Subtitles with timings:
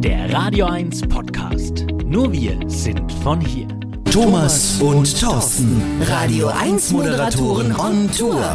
[0.00, 1.84] Der Radio 1 Podcast.
[2.04, 3.66] Nur wir sind von hier.
[4.12, 8.54] Thomas und Thorsten, Radio 1 Moderatoren on Tour.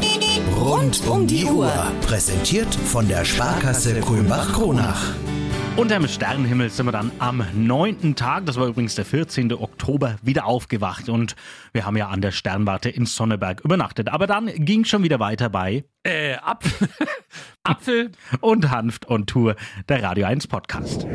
[0.57, 1.69] Rund um die Uhr.
[2.07, 5.15] Präsentiert von der Sparkasse Kulmbach-Kronach.
[5.75, 9.51] Unterm Sternenhimmel sind wir dann am neunten Tag, das war übrigens der 14.
[9.53, 11.35] Oktober, wieder aufgewacht und
[11.73, 14.09] wir haben ja an der Sternwarte in Sonneberg übernachtet.
[14.09, 16.87] Aber dann ging schon wieder weiter bei Äh, Apf
[17.63, 18.11] Apfel.
[18.39, 19.55] und Hanft on Tour,
[19.89, 21.07] der Radio 1 Podcast.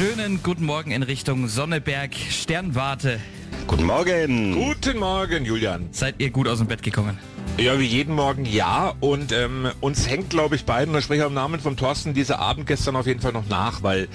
[0.00, 3.20] Schönen guten Morgen in Richtung Sonneberg, Sternwarte.
[3.66, 4.54] Guten Morgen.
[4.54, 5.90] Guten Morgen, Julian.
[5.92, 7.18] Seid ihr gut aus dem Bett gekommen?
[7.58, 8.94] Ja, wie jeden Morgen ja.
[9.00, 12.14] Und ähm, uns hängt, glaube ich, beiden, und da spreche ich im Namen von Thorsten,
[12.14, 14.08] dieser Abend gestern auf jeden Fall noch nach, weil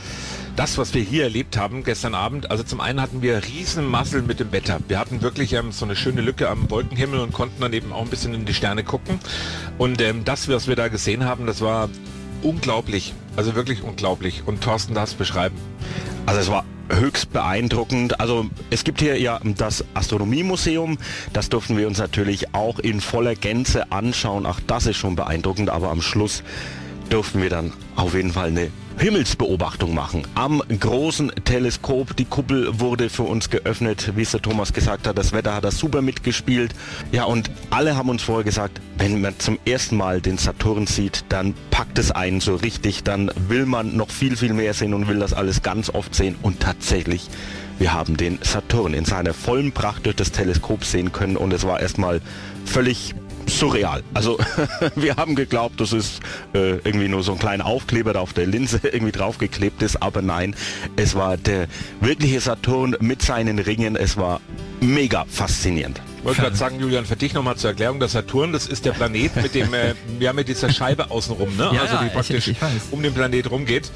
[0.55, 4.23] das, was wir hier erlebt haben gestern Abend, also zum einen hatten wir riesen Massel
[4.23, 4.79] mit dem Wetter.
[4.87, 8.01] Wir hatten wirklich ähm, so eine schöne Lücke am Wolkenhimmel und konnten dann eben auch
[8.01, 9.19] ein bisschen in die Sterne gucken.
[9.77, 11.89] Und ähm, das, was wir da gesehen haben, das war
[12.41, 13.13] unglaublich.
[13.35, 14.43] Also wirklich unglaublich.
[14.45, 15.55] Und Thorsten darf es beschreiben.
[16.25, 18.19] Also es war höchst beeindruckend.
[18.19, 20.97] Also es gibt hier ja das Astronomiemuseum.
[21.33, 24.45] Das durften wir uns natürlich auch in voller Gänze anschauen.
[24.45, 25.69] Auch das ist schon beeindruckend.
[25.69, 26.43] Aber am Schluss
[27.09, 30.25] durften wir dann auf jeden Fall eine Himmelsbeobachtung machen.
[30.35, 32.15] Am großen Teleskop.
[32.15, 34.13] Die Kuppel wurde für uns geöffnet.
[34.15, 36.73] Wie es der Thomas gesagt hat, das Wetter hat das super mitgespielt.
[37.11, 41.25] Ja, und alle haben uns vorher gesagt, wenn man zum ersten Mal den Saturn sieht,
[41.29, 43.03] dann packt es einen so richtig.
[43.03, 46.35] Dann will man noch viel, viel mehr sehen und will das alles ganz oft sehen.
[46.41, 47.27] Und tatsächlich,
[47.79, 51.35] wir haben den Saturn in seiner vollen Pracht durch das Teleskop sehen können.
[51.35, 52.21] Und es war erstmal
[52.63, 53.13] völlig
[53.47, 54.03] surreal.
[54.13, 54.37] Also
[54.95, 56.19] wir haben geglaubt, das ist
[56.53, 60.21] äh, irgendwie nur so ein kleiner Aufkleber, der auf der Linse irgendwie draufgeklebt ist, aber
[60.21, 60.55] nein,
[60.95, 61.67] es war der
[62.01, 63.95] wirkliche Saturn mit seinen Ringen.
[63.95, 64.41] Es war
[64.81, 66.01] mega faszinierend.
[66.19, 68.91] Ich wollte gerade sagen, Julian, für dich nochmal zur Erklärung, der Saturn, das ist der
[68.93, 71.69] Planet mit dem, äh, ja, mit dieser Scheibe außenrum, ne?
[71.73, 72.71] Ja, also die ich- praktisch ich weiß.
[72.91, 73.91] um den Planet rumgeht.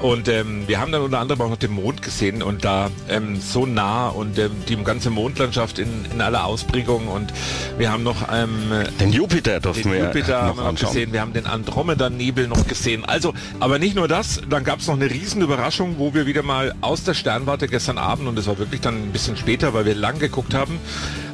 [0.00, 3.40] Und ähm, wir haben dann unter anderem auch noch den Mond gesehen und da ähm,
[3.40, 7.32] so nah und ähm, die ganze Mondlandschaft in, in aller Ausprägung und
[7.78, 10.92] wir haben noch ähm, Den Jupiter durften den wir Jupiter haben wir noch anschauen.
[10.92, 13.04] gesehen, wir haben den Andromeda-Nebel noch gesehen.
[13.04, 16.44] Also, aber nicht nur das, dann gab es noch eine riesen Überraschung, wo wir wieder
[16.44, 19.84] mal aus der Sternwarte gestern Abend, und es war wirklich dann ein bisschen später, weil
[19.84, 20.78] wir lang geguckt haben,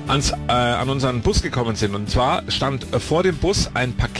[0.06, 1.94] ans, äh, an unseren Bus gekommen sind.
[1.94, 4.13] Und zwar stand vor dem Bus ein Paket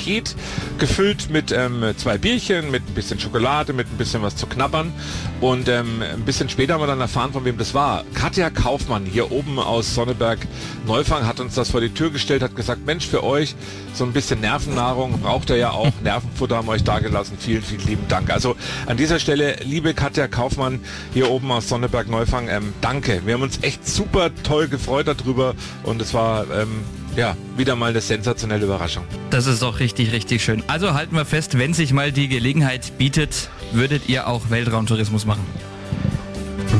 [0.78, 4.92] gefüllt mit ähm, zwei Bierchen, mit ein bisschen Schokolade, mit ein bisschen was zu knabbern.
[5.41, 8.04] Und ähm, ein bisschen später haben wir dann erfahren, von wem das war.
[8.14, 10.38] Katja Kaufmann hier oben aus Sonneberg
[10.87, 13.54] Neufang hat uns das vor die Tür gestellt, hat gesagt, Mensch, für euch
[13.94, 15.91] so ein bisschen Nervennahrung braucht ihr ja auch.
[16.03, 17.37] Nervenfutter haben wir euch dagelassen.
[17.38, 18.31] Vielen, vielen lieben Dank.
[18.31, 18.56] Also
[18.87, 20.81] an dieser Stelle, liebe Katja Kaufmann
[21.12, 23.22] hier oben aus Sonneberg Neufang, ähm, danke.
[23.25, 25.54] Wir haben uns echt super toll gefreut darüber
[25.84, 26.84] und es war ähm,
[27.16, 29.04] ja wieder mal eine sensationelle Überraschung.
[29.30, 30.62] Das ist doch richtig, richtig schön.
[30.66, 35.44] Also halten wir fest, wenn sich mal die Gelegenheit bietet, würdet ihr auch Weltraumtourismus machen.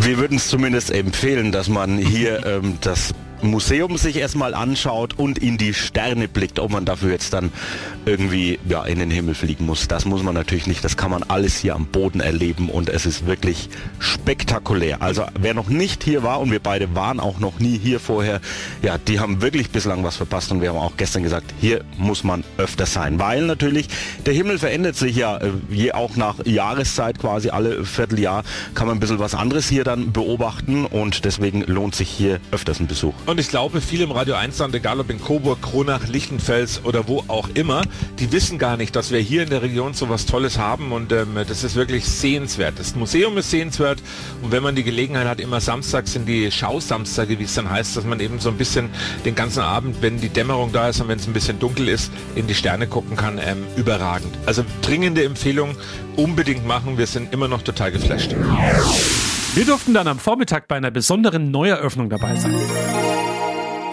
[0.01, 3.15] Wir würden es zumindest empfehlen, dass man hier ähm, das
[3.49, 7.53] Museum sich erstmal anschaut und in die Sterne blickt, ob man dafür jetzt dann
[8.07, 9.89] irgendwie ja, in den Himmel fliegen muss.
[9.89, 10.85] Das muss man natürlich nicht.
[10.85, 13.69] Das kann man alles hier am Boden erleben und es ist wirklich
[13.99, 15.03] spektakulär.
[15.03, 18.41] Also wer noch nicht hier war und wir beide waren auch noch nie hier vorher,
[18.83, 22.25] ja, die haben wirklich bislang was verpasst und wir haben auch gestern gesagt, hier muss
[22.25, 23.89] man öfter sein, weil natürlich
[24.27, 28.45] der Himmel verändert sich ja äh, je auch nach Jahreszeit quasi alle Vierteljahr
[28.75, 32.81] kann man ein bisschen was anderes hier dann beobachten und deswegen lohnt sich hier öfters
[32.81, 33.15] ein Besuch.
[33.27, 37.09] Und ich glaube, viele im Radio 1 Land, egal ob in Coburg, Kronach, Lichtenfels oder
[37.09, 37.83] wo auch immer,
[38.19, 41.11] die wissen gar nicht, dass wir hier in der Region so was Tolles haben und
[41.13, 42.79] ähm, das ist wirklich sehenswert.
[42.79, 44.03] Das Museum ist sehenswert
[44.43, 47.97] und wenn man die Gelegenheit hat, immer samstags sind die Schausamstage, wie es dann heißt,
[47.97, 48.91] dass man eben so ein bisschen
[49.25, 52.13] den ganzen Abend, wenn die Dämmerung da ist und wenn es ein bisschen dunkel ist,
[52.35, 54.37] in die Sterne gucken kann, ähm, überragend.
[54.47, 55.77] Also dringende Empfehlung,
[56.17, 58.35] unbedingt machen, wir sind immer noch total geflasht.
[59.55, 62.55] Wir durften dann am Vormittag bei einer besonderen Neueröffnung dabei sein.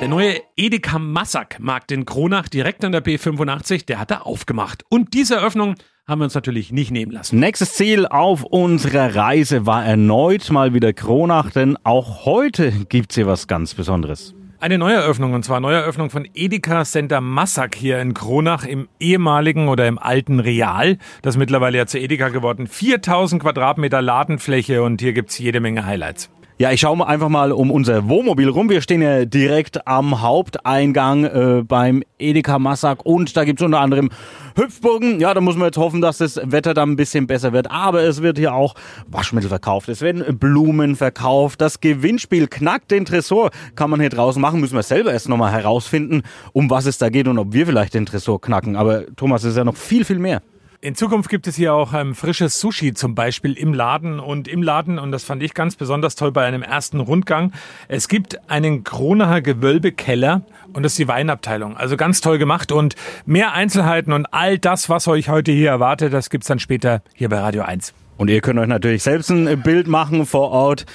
[0.02, 4.84] Der neue Edeka Massak Markt in Kronach direkt an der B85, der hat da aufgemacht.
[4.90, 5.76] Und diese Eröffnung
[6.08, 7.38] haben wir uns natürlich nicht nehmen lassen.
[7.38, 13.28] Nächstes Ziel auf unserer Reise war erneut mal wieder Kronach, denn auch heute gibt's hier
[13.28, 14.34] was ganz Besonderes.
[14.60, 19.88] Eine Neueröffnung, und zwar Neueröffnung von Edeka Center Massak hier in Kronach im ehemaligen oder
[19.88, 20.98] im alten Real.
[21.22, 22.66] Das ist mittlerweile ja zu Edeka geworden.
[22.66, 26.32] 4000 Quadratmeter Ladenfläche und hier gibt's jede Menge Highlights.
[26.62, 28.70] Ja, ich schaue einfach mal um unser Wohnmobil rum.
[28.70, 34.12] Wir stehen ja direkt am Haupteingang äh, beim Edeka Massak und da gibt's unter anderem
[34.56, 35.20] Hüpfburgen.
[35.20, 37.72] Ja, da muss man jetzt hoffen, dass das Wetter dann ein bisschen besser wird.
[37.72, 38.76] Aber es wird hier auch
[39.08, 39.90] Waschmittel verkauft.
[39.90, 41.62] Es werden Blumen verkauft.
[41.62, 43.50] Das Gewinnspiel knackt den Tresor.
[43.74, 44.62] Kann man hier draußen machen.
[44.62, 46.22] Müssen wir selber erst nochmal herausfinden,
[46.54, 48.76] um was es da geht und ob wir vielleicht den Tresor knacken.
[48.76, 50.44] Aber Thomas, es ist ja noch viel, viel mehr.
[50.84, 54.64] In Zukunft gibt es hier auch ähm, frisches Sushi zum Beispiel im Laden und im
[54.64, 57.52] Laden, und das fand ich ganz besonders toll bei einem ersten Rundgang.
[57.88, 60.42] Es gibt einen Kronacher Gewölbekeller
[60.74, 61.78] und das ist die Weinabteilung.
[61.78, 62.96] Also ganz toll gemacht und
[63.28, 67.30] mehr Einzelheiten und all das, was euch heute hier erwartet, das gibt's dann später hier
[67.30, 67.94] bei Radio 1.
[68.18, 70.88] Und ihr könnt euch natürlich selbst ein Bild machen vor Ort.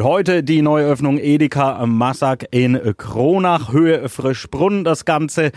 [0.00, 5.52] Heute die Neuöffnung Edeka Massak in Kronach, Höhe Frischbrunn, das Ganze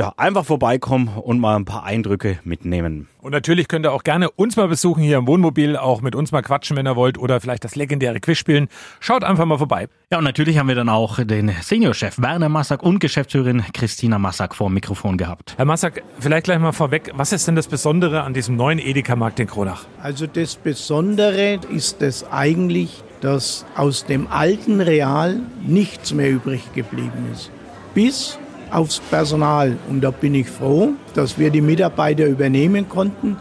[0.00, 3.08] ja, einfach vorbeikommen und mal ein paar Eindrücke mitnehmen.
[3.20, 6.32] Und natürlich könnt ihr auch gerne uns mal besuchen hier im Wohnmobil, auch mit uns
[6.32, 8.68] mal quatschen, wenn ihr wollt, oder vielleicht das legendäre Quiz spielen.
[8.98, 9.88] Schaut einfach mal vorbei.
[10.10, 14.54] Ja, und natürlich haben wir dann auch den Seniorchef Werner Massak und Geschäftsführerin Christina Massak
[14.54, 15.52] vor dem Mikrofon gehabt.
[15.58, 19.38] Herr Massak, vielleicht gleich mal vorweg, was ist denn das Besondere an diesem neuen Edeka-Markt
[19.38, 19.84] in Kronach?
[20.02, 27.28] Also das Besondere ist es eigentlich, dass aus dem alten Real nichts mehr übrig geblieben
[27.34, 27.50] ist.
[27.92, 28.38] Bis
[28.70, 29.76] aufs Personal.
[29.88, 33.36] Und da bin ich froh, dass wir die Mitarbeiter übernehmen konnten.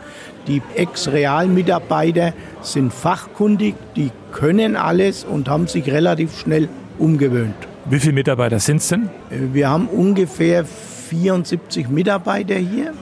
[0.48, 7.56] Die Ex-Real-Mitarbeiter sind fachkundig, die können alles und haben sich relativ schnell umgewöhnt.
[7.86, 9.10] Wie viele Mitarbeiter sind es denn?
[9.30, 12.94] Wir haben ungefähr 74 Mitarbeiter hier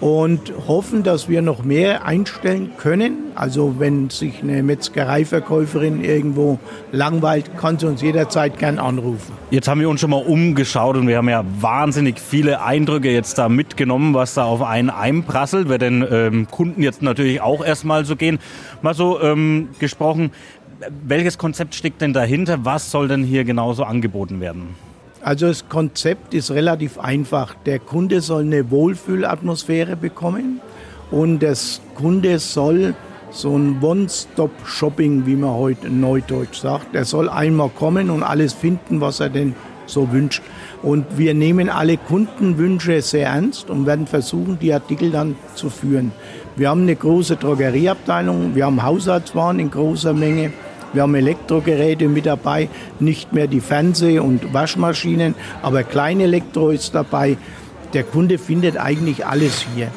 [0.00, 3.32] und hoffen, dass wir noch mehr einstellen können.
[3.34, 6.58] Also wenn sich eine Metzgereiverkäuferin irgendwo
[6.92, 9.32] langweilt, kann sie uns jederzeit gern anrufen.
[9.50, 13.38] Jetzt haben wir uns schon mal umgeschaut und wir haben ja wahnsinnig viele Eindrücke jetzt
[13.38, 15.68] da mitgenommen, was da auf einen einprasselt.
[15.68, 18.38] Wird den ähm, Kunden jetzt natürlich auch erstmal so gehen.
[18.82, 20.30] Mal so ähm, gesprochen,
[21.04, 22.64] welches Konzept steckt denn dahinter?
[22.64, 24.74] Was soll denn hier genauso angeboten werden?
[25.24, 27.54] Also das Konzept ist relativ einfach.
[27.64, 30.60] Der Kunde soll eine Wohlfühlatmosphäre bekommen
[31.10, 31.56] und der
[31.94, 32.94] Kunde soll
[33.30, 36.94] so ein One-Stop-Shopping, wie man heute in Neudeutsch sagt.
[36.94, 39.54] Er soll einmal kommen und alles finden, was er denn
[39.86, 40.42] so wünscht.
[40.82, 46.12] Und wir nehmen alle Kundenwünsche sehr ernst und werden versuchen, die Artikel dann zu führen.
[46.56, 50.52] Wir haben eine große Drogerieabteilung, wir haben Haushaltswaren in großer Menge.
[50.94, 52.68] Wir haben Elektrogeräte mit dabei,
[53.00, 57.36] nicht mehr die Fernseh- und Waschmaschinen, aber klein Elektro ist dabei.
[57.92, 59.88] Der Kunde findet eigentlich alles hier.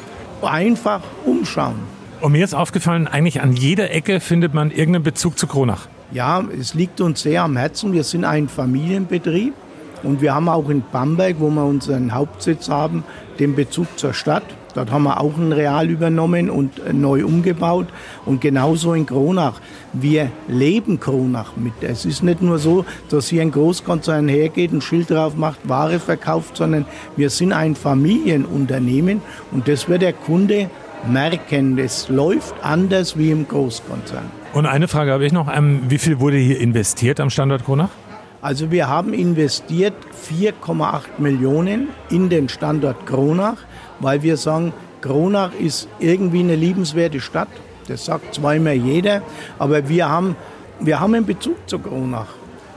[0.42, 1.76] Einfach umschauen.
[2.20, 5.86] Und mir ist aufgefallen, eigentlich an jeder Ecke findet man irgendeinen Bezug zu Kronach.
[6.10, 7.92] Ja, es liegt uns sehr am Herzen.
[7.92, 9.54] Wir sind ein Familienbetrieb
[10.02, 13.04] und wir haben auch in Bamberg, wo wir unseren Hauptsitz haben,
[13.38, 14.44] den Bezug zur Stadt.
[14.78, 17.88] Dort haben wir auch ein Real übernommen und äh, neu umgebaut.
[18.24, 19.60] Und genauso in Kronach.
[19.92, 21.72] Wir leben Kronach mit.
[21.80, 25.98] Es ist nicht nur so, dass hier ein Großkonzern hergeht, ein Schild drauf macht, Ware
[25.98, 26.84] verkauft, sondern
[27.16, 29.20] wir sind ein Familienunternehmen
[29.50, 30.70] und das wird der Kunde
[31.10, 31.76] merken.
[31.76, 34.30] Es läuft anders wie im Großkonzern.
[34.52, 35.52] Und eine Frage habe ich noch.
[35.52, 37.90] Ähm, wie viel wurde hier investiert am Standort Kronach?
[38.40, 39.94] Also wir haben investiert
[40.28, 43.58] 4,8 Millionen in den Standort Kronach
[44.00, 47.48] weil wir sagen, Kronach ist irgendwie eine liebenswerte Stadt.
[47.86, 49.22] Das sagt zwar immer jeder,
[49.58, 50.36] aber wir haben,
[50.80, 52.28] wir haben einen Bezug zu Kronach.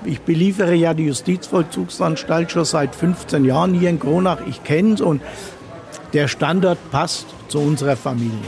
[0.03, 4.39] Ich beliefere ja die Justizvollzugsanstalt schon seit 15 Jahren hier in Kronach.
[4.47, 5.21] Ich kenne es und
[6.13, 8.39] der Standort passt zu unserer Familie.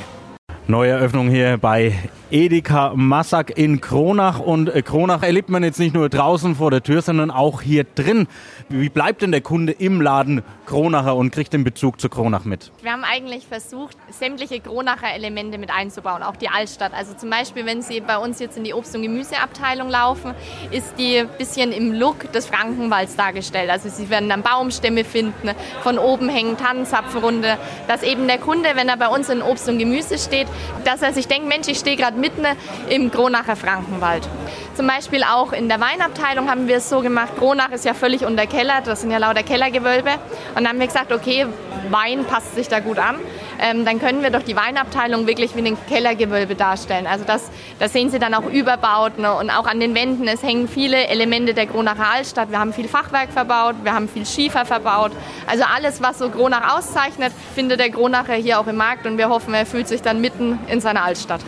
[0.68, 1.94] Neue Eröffnung hier bei
[2.34, 4.40] Edeka Massak in Kronach.
[4.40, 7.84] Und äh, Kronach erlebt man jetzt nicht nur draußen vor der Tür, sondern auch hier
[7.84, 8.28] drin.
[8.70, 12.72] Wie bleibt denn der Kunde im Laden Kronacher und kriegt den Bezug zu Kronach mit?
[12.82, 16.94] Wir haben eigentlich versucht, sämtliche Kronacher Elemente mit einzubauen, auch die Altstadt.
[16.96, 20.34] Also zum Beispiel, wenn Sie bei uns jetzt in die Obst- und Gemüseabteilung laufen,
[20.72, 23.70] ist die ein bisschen im Look des Frankenwalds dargestellt.
[23.70, 25.52] Also Sie werden dann Baumstämme finden,
[25.84, 29.78] von oben hängen Tannenzapfenrunde, dass eben der Kunde, wenn er bei uns in Obst und
[29.78, 30.48] Gemüse steht,
[30.84, 32.46] dass er sich denkt, Mensch, ich stehe gerade mitten
[32.89, 34.30] im Kronacher Frankenwald.
[34.75, 38.25] Zum Beispiel auch in der Weinabteilung haben wir es so gemacht, Kronach ist ja völlig
[38.25, 40.12] unterkellert, das sind ja lauter Kellergewölbe.
[40.56, 41.46] Und dann haben wir gesagt, okay,
[41.89, 43.18] Wein passt sich da gut an.
[43.60, 47.08] Ähm, dann können wir doch die Weinabteilung wirklich wie ein Kellergewölbe darstellen.
[47.08, 49.34] Also das, das sehen Sie dann auch überbaut ne?
[49.34, 50.27] und auch an den Wänden.
[50.27, 52.50] Es hängen viele Elemente der Kronacher Altstadt.
[52.50, 55.12] Wir haben viel Fachwerk verbaut, wir haben viel Schiefer verbaut.
[55.46, 59.30] Also alles, was so Kronach auszeichnet, findet der Kronacher hier auch im Markt und wir
[59.30, 61.42] hoffen, er fühlt sich dann mitten in seiner Altstadt.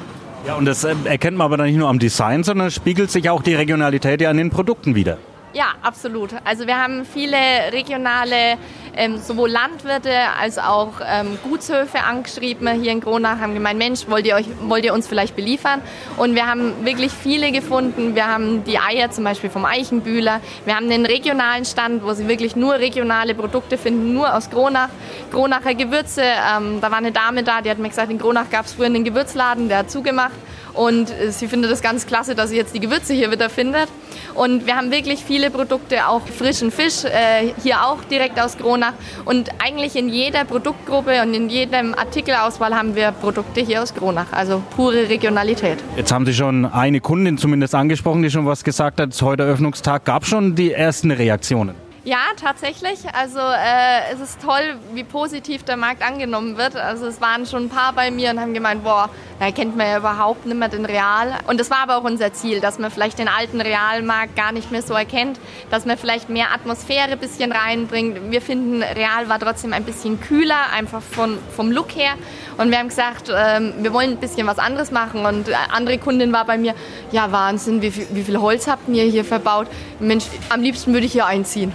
[0.45, 3.29] Ja, und das äh, erkennt man aber dann nicht nur am Design, sondern spiegelt sich
[3.31, 5.17] auch die Regionalität ja an den Produkten wieder.
[5.55, 6.31] Ja, absolut.
[6.43, 7.37] Also wir haben viele
[7.71, 8.57] regionale,
[8.93, 14.25] ähm, sowohl Landwirte als auch ähm, Gutshöfe angeschrieben hier in Kronach, haben gemeint, Mensch, wollt
[14.25, 15.79] ihr, euch, wollt ihr uns vielleicht beliefern?
[16.17, 18.15] Und wir haben wirklich viele gefunden.
[18.15, 20.41] Wir haben die Eier zum Beispiel vom Eichenbühler.
[20.65, 24.89] Wir haben den regionalen Stand, wo sie wirklich nur regionale Produkte finden, nur aus Kronach.
[25.31, 28.65] Kronacher Gewürze, ähm, da war eine Dame da, die hat mir gesagt, in Kronach gab
[28.65, 30.33] es früher einen Gewürzladen, der hat zugemacht.
[30.75, 33.87] Und äh, sie findet es ganz klasse, dass sie jetzt die Gewürze hier wieder findet.
[34.33, 38.57] Und wir haben wirklich viele Produkte, auch frischen Fisch, äh, hier auch direkt aus.
[38.57, 38.93] Kronach.
[39.25, 44.31] Und eigentlich in jeder Produktgruppe und in jedem Artikelauswahl haben wir Produkte hier aus Kronach.
[44.31, 45.77] Also pure Regionalität.
[45.95, 49.19] Jetzt haben Sie schon eine Kundin zumindest angesprochen, die schon was gesagt hat.
[49.21, 51.84] Heute Eröffnungstag gab schon die ersten Reaktionen.
[52.05, 52.99] Ja, tatsächlich.
[53.13, 56.75] Also äh, es ist toll, wie positiv der Markt angenommen wird.
[56.75, 59.09] Also es waren schon ein paar bei mir und haben gemeint, boah,
[59.39, 61.33] da kennt man ja überhaupt nicht mehr den Real.
[61.47, 64.69] Und das war aber auch unser Ziel, dass man vielleicht den alten Realmarkt gar nicht
[64.69, 65.39] mehr so erkennt,
[65.71, 68.31] dass man vielleicht mehr Atmosphäre ein bisschen reinbringt.
[68.31, 72.13] Wir finden, Real war trotzdem ein bisschen kühler, einfach von, vom Look her.
[72.57, 75.25] Und wir haben gesagt, ähm, wir wollen ein bisschen was anderes machen.
[75.25, 76.75] Und andere Kundin war bei mir,
[77.11, 79.65] ja Wahnsinn, wie viel, wie viel Holz habt ihr hier verbaut?
[79.99, 81.73] Mensch, am liebsten würde ich hier einziehen.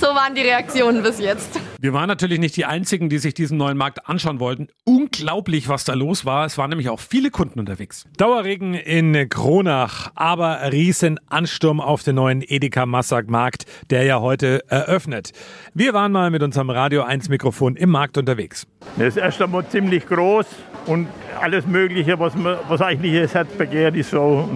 [0.00, 1.60] So waren die Reaktionen bis jetzt.
[1.80, 4.68] Wir waren natürlich nicht die Einzigen, die sich diesen neuen Markt anschauen wollten.
[4.84, 6.46] Unglaublich, was da los war.
[6.46, 8.04] Es waren nämlich auch viele Kunden unterwegs.
[8.16, 14.68] Dauerregen in Kronach, aber riesen Ansturm auf den neuen Edeka Massak Markt, der ja heute
[14.68, 15.32] eröffnet.
[15.74, 18.66] Wir waren mal mit unserem Radio 1 Mikrofon im Markt unterwegs.
[18.96, 20.46] Das ist erst einmal ziemlich groß
[20.86, 21.06] und
[21.40, 24.48] alles Mögliche, was, man, was eigentlich das Herz begehrt, ist so.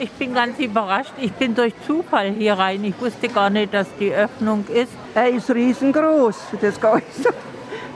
[0.00, 1.12] Ich bin ganz überrascht.
[1.20, 2.84] Ich bin durch Zufall hier rein.
[2.84, 4.92] Ich wusste gar nicht, dass die Öffnung ist.
[5.14, 6.36] Er ist riesengroß.
[6.60, 7.30] Das geht so.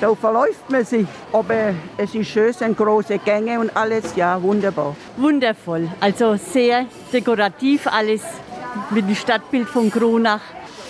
[0.00, 1.06] Da verläuft man sich.
[1.32, 4.16] Aber es ist schön, es sind große Gänge und alles.
[4.16, 4.96] Ja, wunderbar.
[5.16, 5.88] Wundervoll.
[6.00, 8.22] Also sehr dekorativ alles
[8.90, 10.40] mit dem Stadtbild von Kronach.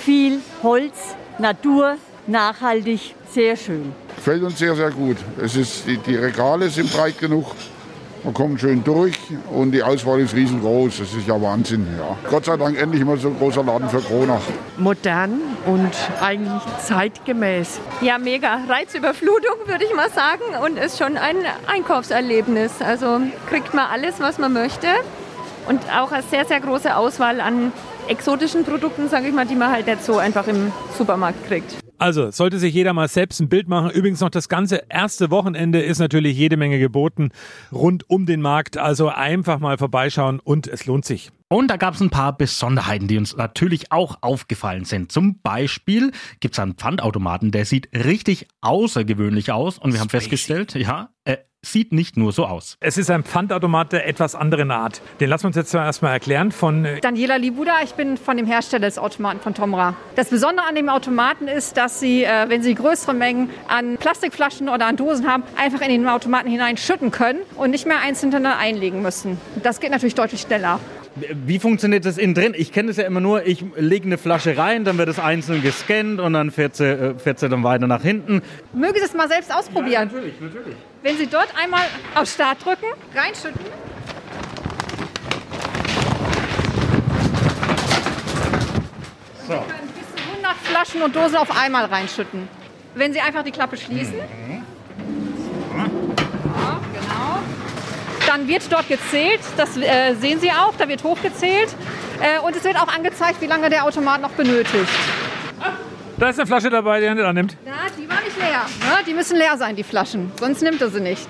[0.00, 3.92] Viel Holz, Natur, nachhaltig, sehr schön.
[4.16, 5.18] Gefällt uns sehr, sehr gut.
[5.42, 7.46] Es ist, die, die Regale sind breit genug.
[8.24, 9.16] Man kommt schön durch
[9.52, 10.98] und die Auswahl ist riesengroß.
[10.98, 11.88] Das ist ja Wahnsinn.
[11.98, 12.16] Ja.
[12.30, 14.42] Gott sei Dank endlich mal so ein großer Laden für Kronach.
[14.78, 17.80] Modern und eigentlich zeitgemäß.
[18.00, 18.60] Ja, mega.
[18.68, 20.42] Reizüberflutung, würde ich mal sagen.
[20.64, 21.36] Und ist schon ein
[21.66, 22.80] Einkaufserlebnis.
[22.80, 24.86] Also kriegt man alles, was man möchte.
[25.68, 27.72] Und auch eine sehr, sehr große Auswahl an
[28.06, 31.74] exotischen Produkten, sage ich mal, die man halt nicht so einfach im Supermarkt kriegt.
[32.02, 33.88] Also, sollte sich jeder mal selbst ein Bild machen.
[33.90, 37.30] Übrigens noch das ganze erste Wochenende ist natürlich jede Menge geboten
[37.70, 38.76] rund um den Markt.
[38.76, 41.30] Also einfach mal vorbeischauen und es lohnt sich.
[41.46, 45.12] Und da gab es ein paar Besonderheiten, die uns natürlich auch aufgefallen sind.
[45.12, 49.78] Zum Beispiel gibt es einen Pfandautomaten, der sieht richtig außergewöhnlich aus.
[49.78, 52.76] Und wir haben festgestellt, ja, äh, sieht nicht nur so aus.
[52.80, 55.00] Es ist ein Pfandautomat der etwas anderen Art.
[55.20, 57.82] Den lassen wir uns jetzt erstmal erklären von äh, Daniela Libuda.
[57.84, 59.94] Ich bin von dem Hersteller des Automaten von Tomra.
[60.16, 64.68] Das Besondere an dem Automaten ist, dass Sie, äh, wenn Sie größere Mengen an Plastikflaschen
[64.68, 68.58] oder an Dosen haben, einfach in den Automaten hineinschütten können und nicht mehr einzeln hintereinander
[68.58, 69.40] einlegen müssen.
[69.62, 70.80] Das geht natürlich deutlich schneller.
[71.14, 72.54] Wie funktioniert das innen drin?
[72.56, 75.62] Ich kenne das ja immer nur, ich lege eine Flasche rein, dann wird es einzeln
[75.62, 78.40] gescannt und dann fährt sie, äh, fährt sie dann weiter nach hinten.
[78.72, 79.92] Mögen Sie es mal selbst ausprobieren?
[79.92, 80.76] Ja, natürlich, natürlich.
[81.02, 81.82] Wenn Sie dort einmal
[82.14, 83.60] auf Start drücken, reinschütten.
[89.46, 89.52] So.
[89.52, 92.48] Sie können bis zu 100 Flaschen und Dosen auf einmal reinschütten.
[92.94, 94.14] Wenn Sie einfach die Klappe schließen.
[94.14, 94.62] Mhm.
[95.72, 96.21] Genau.
[98.26, 101.74] Dann wird dort gezählt, das äh, sehen Sie auch, da wird hochgezählt.
[102.20, 104.88] Äh, und es wird auch angezeigt, wie lange der Automat noch benötigt.
[106.18, 107.56] Da ist eine Flasche dabei, die er nicht annimmt.
[107.64, 108.62] Na, die war nicht leer.
[108.80, 109.04] Ne?
[109.06, 110.30] Die müssen leer sein, die Flaschen.
[110.38, 111.26] Sonst nimmt er sie nicht.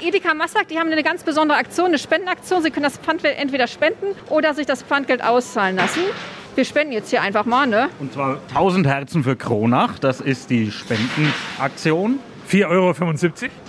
[0.00, 2.60] Edeka Massak, die haben eine ganz besondere Aktion, eine Spendenaktion.
[2.60, 6.00] Sie können das Pfandgeld entweder spenden oder sich das Pfandgeld auszahlen lassen.
[6.56, 7.88] Wir spenden jetzt hier einfach mal, ne?
[8.00, 9.98] Und zwar 1000 Herzen für Kronach.
[10.00, 12.18] Das ist die Spendenaktion.
[12.50, 12.92] 4,75 Euro.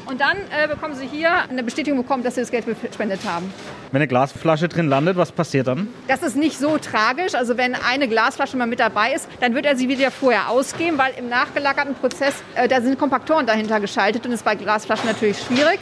[0.05, 3.51] Und dann äh, bekommen Sie hier eine Bestätigung bekommen, dass Sie das Geld gespendet haben.
[3.91, 5.87] Wenn eine Glasflasche drin landet, was passiert dann?
[6.07, 7.35] Das ist nicht so tragisch.
[7.35, 10.97] Also wenn eine Glasflasche mal mit dabei ist, dann wird er sie wieder vorher ausgeben,
[10.97, 15.39] weil im nachgelagerten Prozess, äh, da sind Kompaktoren dahinter geschaltet und ist bei Glasflaschen natürlich
[15.39, 15.79] schwierig.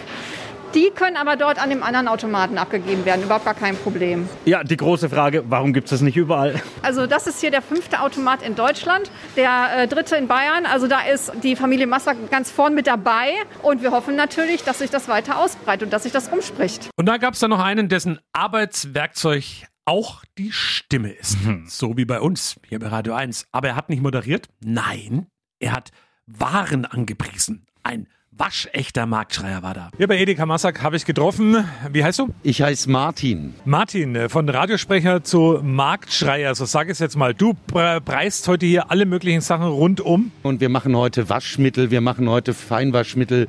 [0.73, 4.29] Die können aber dort an dem anderen Automaten abgegeben werden, überhaupt gar kein Problem.
[4.45, 6.61] Ja, die große Frage, warum gibt es das nicht überall?
[6.81, 10.65] Also das ist hier der fünfte Automat in Deutschland, der äh, dritte in Bayern.
[10.65, 14.79] Also da ist die Familie Massak ganz vorn mit dabei und wir hoffen natürlich, dass
[14.79, 16.89] sich das weiter ausbreitet und dass sich das rumspricht.
[16.95, 19.43] Und da gab es dann noch einen, dessen Arbeitswerkzeug
[19.85, 21.37] auch die Stimme ist.
[21.65, 23.45] So wie bei uns hier bei Radio 1.
[23.51, 24.47] Aber er hat nicht moderiert.
[24.63, 25.27] Nein,
[25.59, 25.91] er hat
[26.27, 27.65] Waren angepriesen.
[27.83, 28.07] Ein
[28.41, 29.89] waschechter Marktschreier war da.
[29.97, 31.63] Hier bei Edeka Massak habe ich getroffen.
[31.91, 32.29] Wie heißt du?
[32.41, 33.53] Ich heiße Martin.
[33.65, 36.55] Martin, äh, von Radiosprecher zu Marktschreier.
[36.55, 37.35] So sag es jetzt mal.
[37.35, 40.31] Du pre- preist heute hier alle möglichen Sachen rundum.
[40.41, 43.47] Und wir machen heute Waschmittel, wir machen heute Feinwaschmittel,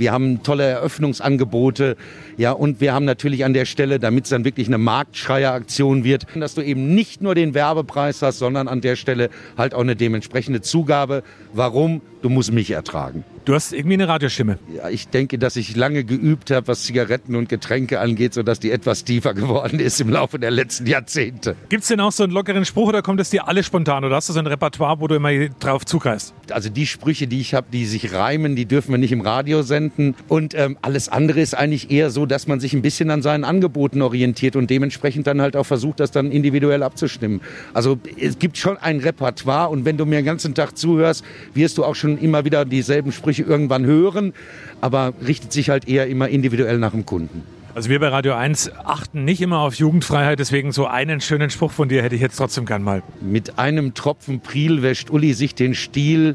[0.00, 1.96] Wir haben tolle Eröffnungsangebote.
[2.38, 6.26] Ja, und wir haben natürlich an der Stelle, damit es dann wirklich eine Marktschreieraktion wird,
[6.34, 9.28] dass du eben nicht nur den Werbepreis hast, sondern an der Stelle
[9.58, 11.22] halt auch eine dementsprechende Zugabe.
[11.52, 12.00] Warum?
[12.22, 13.24] Du musst mich ertragen.
[13.46, 14.58] Du hast irgendwie eine Radiostimme.
[14.76, 18.70] Ja, ich denke, dass ich lange geübt habe, was Zigaretten und Getränke angeht, sodass die
[18.70, 21.56] etwas tiefer geworden ist im Laufe der letzten Jahrzehnte.
[21.70, 24.04] Gibt es denn auch so einen lockeren Spruch oder kommt es dir alles spontan?
[24.04, 26.34] Oder hast du so ein Repertoire, wo du immer drauf zugreifst?
[26.50, 29.62] Also die Sprüche, die ich habe, die sich reimen, die dürfen wir nicht im Radio
[29.62, 29.89] senden.
[30.28, 33.44] Und ähm, alles andere ist eigentlich eher so, dass man sich ein bisschen an seinen
[33.44, 37.40] Angeboten orientiert und dementsprechend dann halt auch versucht, das dann individuell abzustimmen.
[37.74, 41.78] Also es gibt schon ein Repertoire und wenn du mir den ganzen Tag zuhörst, wirst
[41.78, 44.32] du auch schon immer wieder dieselben Sprüche irgendwann hören,
[44.80, 47.42] aber richtet sich halt eher immer individuell nach dem Kunden.
[47.72, 51.70] Also wir bei Radio 1 achten nicht immer auf Jugendfreiheit, deswegen so einen schönen Spruch
[51.70, 53.02] von dir hätte ich jetzt trotzdem gern mal.
[53.20, 56.34] Mit einem Tropfen Priel wäscht Uli sich den Stiel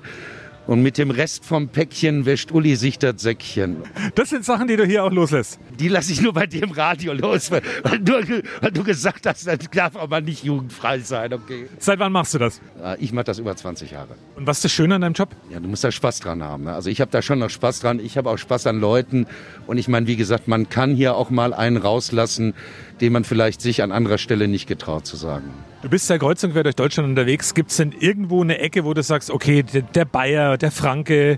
[0.68, 3.78] und mit dem Rest vom Päckchen wäscht Uli sich das Säckchen.
[4.16, 5.60] Das sind Sachen, die du hier auch loslässt.
[5.80, 9.48] Die lasse ich nur bei im Radio los, weil, weil, du, weil du gesagt hast,
[9.48, 11.34] das darf aber nicht jugendfrei sein.
[11.34, 11.68] Okay.
[11.80, 12.62] Seit wann machst du das?
[13.00, 14.16] Ich mache das über 20 Jahre.
[14.36, 15.30] Und was ist das Schöne an deinem Job?
[15.50, 16.66] Ja, du musst da Spaß dran haben.
[16.66, 16.74] Ne?
[16.74, 18.00] Also ich habe da schon noch Spaß dran.
[18.00, 19.28] Ich habe auch Spaß an Leuten.
[19.68, 22.54] Und ich meine, wie gesagt, man kann hier auch mal einen rauslassen,
[23.02, 25.52] den man vielleicht sich an anderer Stelle nicht getraut zu sagen.
[25.86, 27.54] Du bist ja kreuz und quer durch Deutschland unterwegs.
[27.54, 31.38] Gibt es denn irgendwo eine Ecke, wo du sagst, okay, der, der Bayer, der Franke,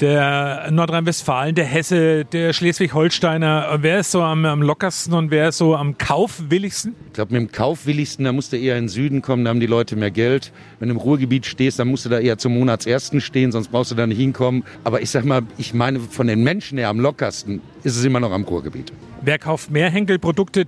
[0.00, 5.56] der Nordrhein-Westfalen, der Hesse, der Schleswig-Holsteiner, wer ist so am, am lockersten und wer ist
[5.56, 6.94] so am kaufwilligsten?
[7.06, 9.60] Ich glaube, mit dem kaufwilligsten, da musst du eher in den Süden kommen, da haben
[9.60, 10.52] die Leute mehr Geld.
[10.78, 13.92] Wenn du im Ruhrgebiet stehst, dann musst du da eher zum Monatsersten stehen, sonst brauchst
[13.92, 14.64] du da nicht hinkommen.
[14.84, 18.20] Aber ich sag mal, ich meine, von den Menschen her am lockersten ist es immer
[18.20, 18.92] noch am Ruhrgebiet.
[19.22, 20.66] Wer kauft mehr Henkelprodukte,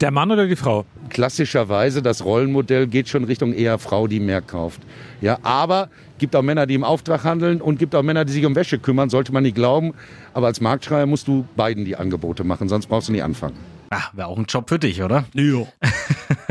[0.00, 0.84] der Mann oder die Frau?
[1.10, 4.80] Klassischerweise, das Rollenmodell geht schon Richtung eher Frau, die mehr kauft.
[5.20, 8.44] Ja, aber gibt auch Männer, die im Auftrag handeln und gibt auch Männer, die sich
[8.44, 9.94] um Wäsche kümmern, sollte man nicht glauben.
[10.34, 13.56] Aber als Marktschreier musst du beiden die Angebote machen, sonst brauchst du nie anfangen.
[13.90, 15.24] Ah, wäre auch ein Job für dich, oder?
[15.34, 15.66] Ja.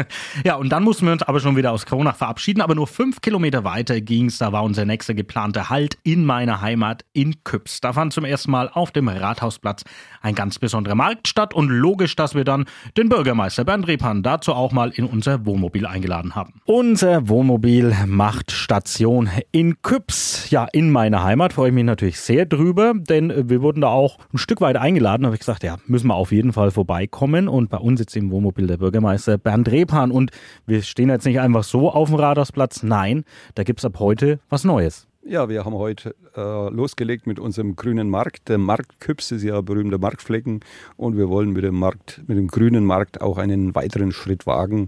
[0.44, 2.62] ja, und dann mussten wir uns aber schon wieder aus Kronach verabschieden.
[2.62, 4.38] Aber nur fünf Kilometer weiter ging's.
[4.38, 7.82] Da war unser nächster geplante Halt in meiner Heimat in Küps.
[7.82, 9.84] Da fand zum ersten Mal auf dem Rathausplatz
[10.22, 11.54] ein ganz besonderer Markt statt.
[11.54, 12.66] Und logisch, dass wir dann
[12.98, 16.62] den Bürgermeister Bernd Repan dazu auch mal in unser Wohnmobil eingeladen haben.
[16.66, 20.50] Unser Wohnmobil macht Station in Küps.
[20.50, 24.18] Ja, in meiner Heimat freue ich mich natürlich sehr drüber, denn wir wurden da auch
[24.34, 25.24] ein Stück weit eingeladen.
[25.24, 27.48] Da habe ich gesagt, ja, müssen wir auf jeden Fall vorbeikommen.
[27.48, 30.01] Und bei uns sitzt im Wohnmobil der Bürgermeister Bernd Repan.
[30.10, 30.32] Und
[30.66, 32.82] wir stehen jetzt nicht einfach so auf dem Rathausplatz.
[32.82, 35.08] Nein, da gibt es ab heute was Neues.
[35.24, 38.50] Ja, wir haben heute äh, losgelegt mit unserem grünen Markt.
[38.50, 40.62] Der Markt Küps ist ja ein berühmter Marktflecken
[40.98, 44.88] und wir wollen mit dem Markt, mit dem grünen Markt auch einen weiteren Schritt wagen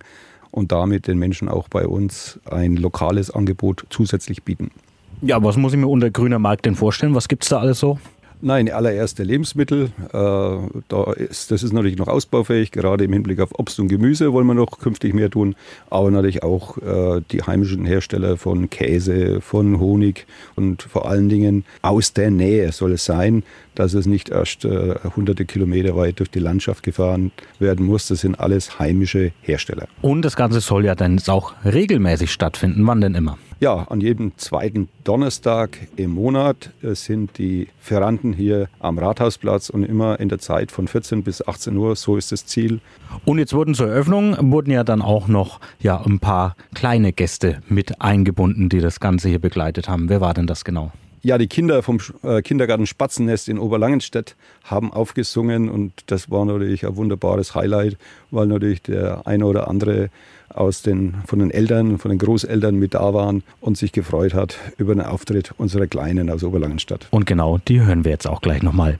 [0.49, 4.71] und damit den Menschen auch bei uns ein lokales Angebot zusätzlich bieten.
[5.21, 7.13] Ja, was muss ich mir unter grüner Markt denn vorstellen?
[7.13, 7.99] Was gibt es da alles so?
[8.45, 9.91] Nein, allererste Lebensmittel.
[10.11, 12.71] Äh, da ist, das ist natürlich noch ausbaufähig.
[12.71, 15.55] Gerade im Hinblick auf Obst und Gemüse wollen wir noch künftig mehr tun.
[15.89, 20.27] Aber natürlich auch äh, die heimischen Hersteller von Käse, von Honig
[20.57, 23.43] und vor allen Dingen aus der Nähe soll es sein,
[23.75, 28.07] dass es nicht erst äh, hunderte Kilometer weit durch die Landschaft gefahren werden muss.
[28.07, 29.87] Das sind alles heimische Hersteller.
[30.01, 32.85] Und das Ganze soll ja dann auch regelmäßig stattfinden.
[32.85, 33.37] Wann denn immer?
[33.59, 40.19] Ja, an jedem zweiten Donnerstag im Monat sind die Ferranten hier am Rathausplatz und immer
[40.19, 41.95] in der Zeit von 14 bis 18 Uhr.
[41.95, 42.81] So ist das Ziel.
[43.23, 47.61] Und jetzt wurden zur Eröffnung wurden ja dann auch noch ja ein paar kleine Gäste
[47.69, 50.09] mit eingebunden, die das Ganze hier begleitet haben.
[50.09, 50.91] Wer war denn das genau?
[51.25, 51.99] Ja, die Kinder vom
[52.43, 57.97] Kindergarten Spatzennest in Oberlangenstedt haben aufgesungen und das war natürlich ein wunderbares Highlight,
[58.29, 60.09] weil natürlich der eine oder andere
[60.49, 64.57] aus den, von den Eltern, von den Großeltern mit da waren und sich gefreut hat
[64.77, 67.07] über den Auftritt unserer Kleinen aus Oberlangenstadt.
[67.11, 68.99] Und genau, die hören wir jetzt auch gleich nochmal.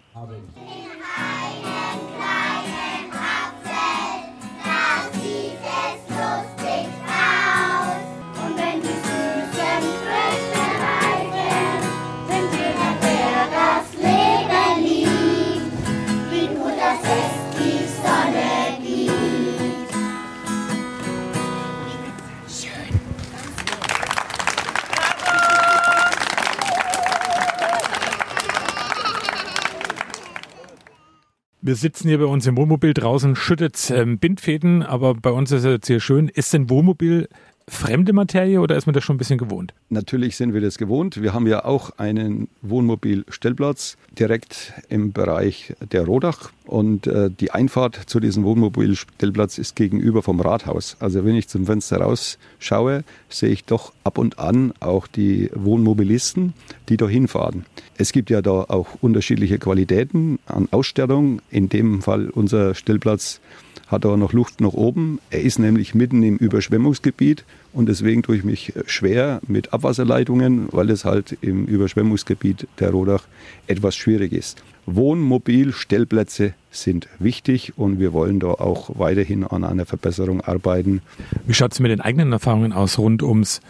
[31.74, 35.64] Wir sitzen hier bei uns im Wohnmobil draußen, schüttet ähm, Bindfäden, aber bei uns ist
[35.64, 36.30] es jetzt hier schön.
[36.30, 37.28] Ist denn Wohnmobil
[37.68, 39.74] fremde Materie oder ist man das schon ein bisschen gewohnt?
[39.90, 41.22] Natürlich sind wir das gewohnt.
[41.22, 47.96] Wir haben ja auch einen Wohnmobilstellplatz direkt im Bereich der Rodach und äh, die Einfahrt
[47.96, 50.98] zu diesem Wohnmobilstellplatz ist gegenüber vom Rathaus.
[51.00, 56.54] Also wenn ich zum Fenster rausschaue, sehe ich doch ab und an auch die Wohnmobilisten,
[56.90, 57.66] die da hinfahren.
[57.98, 61.42] Es gibt ja da auch unterschiedliche Qualitäten an Ausstattung.
[61.52, 63.40] In dem Fall unser Stellplatz
[63.88, 65.20] hat aber noch Luft nach oben.
[65.30, 70.90] Er ist nämlich mitten im Überschwemmungsgebiet und deswegen tue ich mich schwer mit Abwasserleitungen, weil
[70.90, 73.26] es halt im Überschwemmungsgebiet der Rodach
[73.68, 74.64] etwas schwierig ist.
[74.86, 81.02] Wohnmobilstellplätze sind wichtig und wir wollen da auch weiterhin an einer Verbesserung arbeiten.
[81.46, 83.62] Wie schaut es mit den eigenen Erfahrungen aus rund ums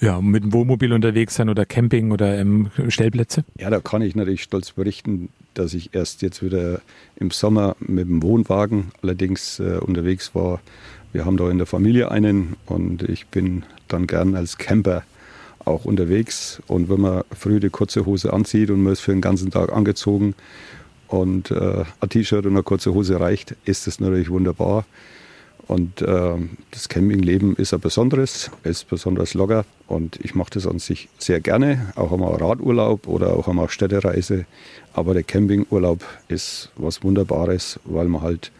[0.00, 3.44] ja, mit dem Wohnmobil unterwegs sein oder Camping oder ähm, Stellplätze?
[3.58, 6.80] Ja, da kann ich natürlich stolz berichten, dass ich erst jetzt wieder
[7.16, 10.60] im Sommer mit dem Wohnwagen allerdings äh, unterwegs war.
[11.12, 15.02] Wir haben da in der Familie einen und ich bin dann gern als Camper
[15.64, 16.60] auch unterwegs.
[16.66, 19.72] Und wenn man früh die kurze Hose anzieht und man ist für den ganzen Tag
[19.72, 20.34] angezogen
[21.08, 24.84] und äh, ein T-Shirt und eine kurze Hose reicht, ist das natürlich wunderbar.
[25.68, 26.34] Und äh,
[26.70, 31.40] das Campingleben ist ein besonderes, ist besonders locker und ich mache das an sich sehr
[31.40, 34.46] gerne, auch einmal Radurlaub oder auch einmal Städtereise.
[34.94, 38.52] Aber der Campingurlaub ist was Wunderbares, weil man halt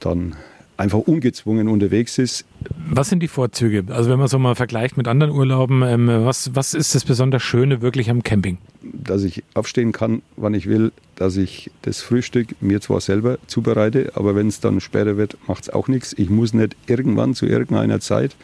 [0.00, 0.36] dann
[0.76, 2.44] einfach ungezwungen unterwegs ist.
[2.88, 3.84] Was sind die Vorzüge?
[3.88, 7.42] Also wenn man so mal vergleicht mit anderen Urlauben, ähm, was, was ist das besonders
[7.42, 8.58] Schöne wirklich am Camping?
[8.82, 14.12] Dass ich aufstehen kann, wann ich will, dass ich das Frühstück mir zwar selber zubereite,
[14.14, 16.14] aber wenn es dann später wird, macht es auch nichts.
[16.18, 18.36] Ich muss nicht irgendwann zu irgendeiner Zeit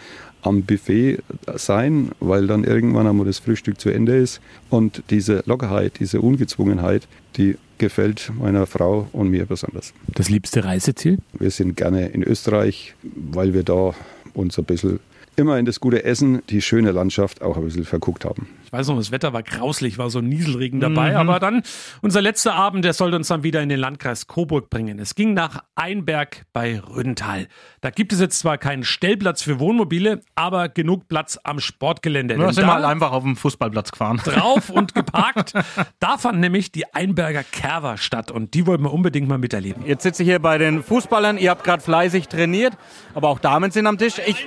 [0.43, 1.19] am Buffet
[1.57, 4.41] sein, weil dann irgendwann einmal das Frühstück zu Ende ist.
[4.71, 9.93] Und diese Lockerheit, diese Ungezwungenheit, die gefällt meiner Frau und mir besonders.
[10.07, 11.19] Das liebste Reiseziel?
[11.33, 13.95] Wir sind gerne in Österreich, weil wir da
[14.35, 15.01] uns ein bisschen
[15.37, 18.49] immer in das gute Essen, die schöne Landschaft auch ein bisschen verguckt haben.
[18.65, 21.17] Ich weiß noch, das Wetter war grauslich, war so ein Nieselregen dabei, Mhm.
[21.17, 21.63] aber dann
[22.03, 24.99] unser letzter Abend, der sollte uns dann wieder in den Landkreis Coburg bringen.
[24.99, 27.49] Es ging nach Einberg bei Rödental.
[27.81, 32.35] Da gibt es jetzt zwar keinen Stellplatz für Wohnmobile, aber genug Platz am Sportgelände.
[32.35, 34.21] Sind wir da- halt einfach auf dem Fußballplatz gefahren.
[34.25, 35.53] drauf und geparkt.
[35.99, 39.85] Da fand nämlich die Einberger Kerber statt und die wollten wir unbedingt mal miterleben.
[39.87, 41.39] Jetzt sitze ich hier bei den Fußballern.
[41.39, 42.75] Ihr habt gerade fleißig trainiert,
[43.15, 44.15] aber auch Damen sind am Tisch.
[44.27, 44.47] Ich,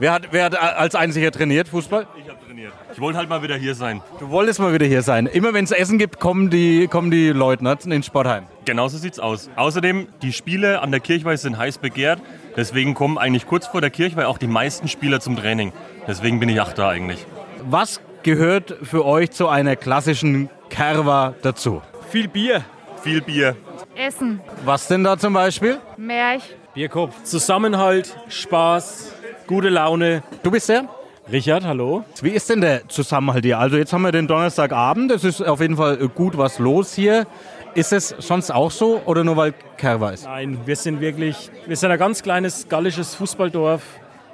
[0.00, 2.08] wer, hat, wer hat als einziger trainiert, Fußball?
[2.20, 2.72] Ich habe trainiert.
[2.92, 4.02] Ich wollte halt mal wieder hier sein.
[4.18, 5.26] Du wolltest mal wieder hier sein.
[5.26, 8.44] Immer wenn es Essen gibt, kommen die, kommen die Leute ne, ins Sportheim.
[8.64, 9.48] Genauso sieht's aus.
[9.54, 12.20] Außerdem, die Spiele an der Kirchweih sind heiß begehrt.
[12.56, 15.72] Deswegen kommen eigentlich kurz vor der Kirchweih auch die meisten Spieler zum Training.
[16.08, 17.24] Deswegen bin ich auch da eigentlich.
[17.62, 21.82] Was gehört für euch zu einer klassischen Kerwa dazu?
[22.10, 22.64] Viel Bier.
[23.02, 23.56] Viel Bier.
[23.96, 25.78] Essen, Was denn da zum Beispiel?
[25.96, 26.42] Märch,
[26.74, 27.22] Bierkopf.
[27.24, 29.12] Zusammenhalt, Spaß,
[29.50, 30.22] gute Laune.
[30.44, 30.88] Du bist der?
[31.30, 32.04] Richard, hallo.
[32.22, 33.58] Wie ist denn der Zusammenhalt hier?
[33.58, 37.26] Also jetzt haben wir den Donnerstagabend, es ist auf jeden Fall gut was los hier.
[37.74, 40.24] Ist es sonst auch so oder nur weil Kerwa ist?
[40.24, 43.82] Nein, wir sind wirklich, wir sind ein ganz kleines gallisches Fußballdorf.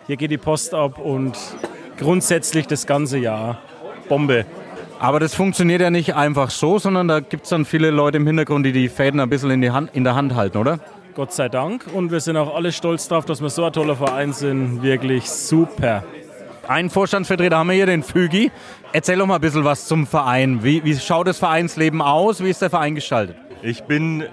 [0.07, 1.39] Hier geht die Post ab und
[1.99, 3.59] grundsätzlich das ganze Jahr
[4.11, 4.45] Bombe.
[4.99, 8.27] Aber das funktioniert ja nicht einfach so, sondern da gibt es dann viele Leute im
[8.27, 10.79] Hintergrund, die die Fäden ein bisschen in, die Hand, in der Hand halten, oder?
[11.17, 11.87] Gott sei Dank.
[11.95, 14.83] Und wir sind auch alle stolz darauf, dass wir so ein toller Verein sind.
[14.83, 16.05] Wirklich super.
[16.69, 18.53] Einen Vorstandsvertreter haben wir hier, den Fügi.
[18.93, 20.63] Erzähl doch mal ein bisschen was zum Verein.
[20.63, 22.45] Wie, wie schaut das Vereinsleben aus?
[22.45, 23.35] Wie ist der Verein gestaltet?
[23.63, 24.25] Ich bin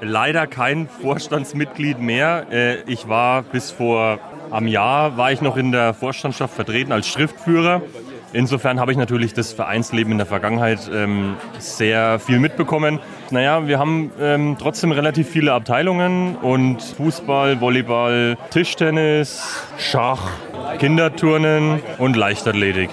[0.00, 2.46] leider kein Vorstandsmitglied mehr.
[2.50, 4.18] Äh, Ich war bis vor
[4.50, 7.80] einem Jahr war ich noch in der Vorstandschaft vertreten als Schriftführer.
[8.34, 12.98] Insofern habe ich natürlich das Vereinsleben in der Vergangenheit ähm, sehr viel mitbekommen.
[13.30, 20.32] Naja, wir haben ähm, trotzdem relativ viele Abteilungen und Fußball, Volleyball, Tischtennis, Schach,
[20.80, 22.90] Kinderturnen und Leichtathletik.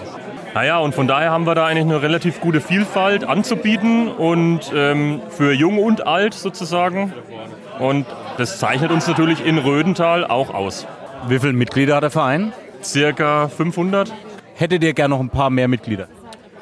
[0.54, 5.22] Naja, und von daher haben wir da eigentlich eine relativ gute Vielfalt anzubieten und ähm,
[5.30, 7.14] für jung und alt sozusagen.
[7.80, 8.06] Und
[8.38, 10.86] das zeichnet uns natürlich in Rödental auch aus.
[11.28, 12.54] Wie viele Mitglieder hat der Verein?
[12.84, 14.14] Circa 500.
[14.62, 16.08] Hättet ihr gerne noch ein paar mehr Mitglieder?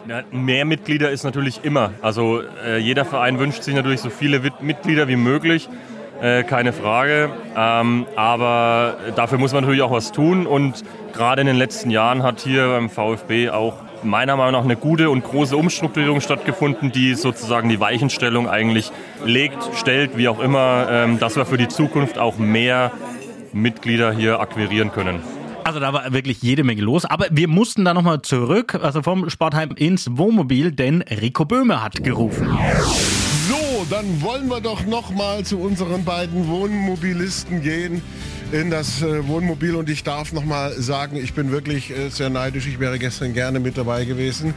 [0.08, 1.92] Ja, mehr Mitglieder ist natürlich immer.
[2.02, 5.68] Also äh, jeder Verein wünscht sich natürlich so viele Mitglieder wie möglich.
[6.22, 7.30] Äh, keine Frage.
[7.58, 10.48] Ähm, aber dafür muss man natürlich auch was tun.
[10.48, 14.78] Und gerade in den letzten Jahren hat hier beim VfB auch meiner Meinung nach eine
[14.78, 18.94] gute und große Umstrukturierung stattgefunden, die sozusagen die Weichenstellung eigentlich
[19.26, 22.94] legt, stellt, wie auch immer, ähm, dass wir für die Zukunft auch mehr
[23.52, 25.22] Mitglieder hier akquirieren können.
[25.70, 27.06] Also da war wirklich jede Menge los.
[27.06, 32.04] Aber wir mussten da nochmal zurück, also vom Sportheim ins Wohnmobil, denn Rico Böhme hat
[32.04, 32.50] gerufen.
[33.48, 38.02] So, dann wollen wir doch noch mal zu unseren beiden Wohnmobilisten gehen.
[38.52, 42.32] in das äh, Wohnmobil und ich darf noch mal sagen, ich bin wirklich äh, sehr
[42.32, 42.66] neidisch.
[42.66, 44.56] Ich wäre gestern gerne mit dabei gewesen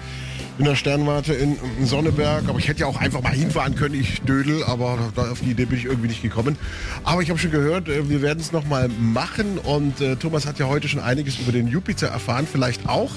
[0.62, 2.44] in der Sternwarte in Sonneberg.
[2.46, 3.96] Aber ich hätte ja auch einfach mal hinfahren können.
[4.00, 6.56] Ich dödel, aber auf die Idee bin ich irgendwie nicht gekommen.
[7.02, 9.58] Aber ich habe schon gehört, äh, wir werden es noch mal machen.
[9.58, 12.46] Und äh, Thomas hat ja heute schon einiges über den Jupiter erfahren.
[12.50, 13.10] Vielleicht auch,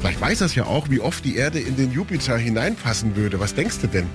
[0.00, 3.38] vielleicht weiß das ja auch, wie oft die Erde in den Jupiter hineinpassen würde.
[3.38, 4.06] Was denkst du denn?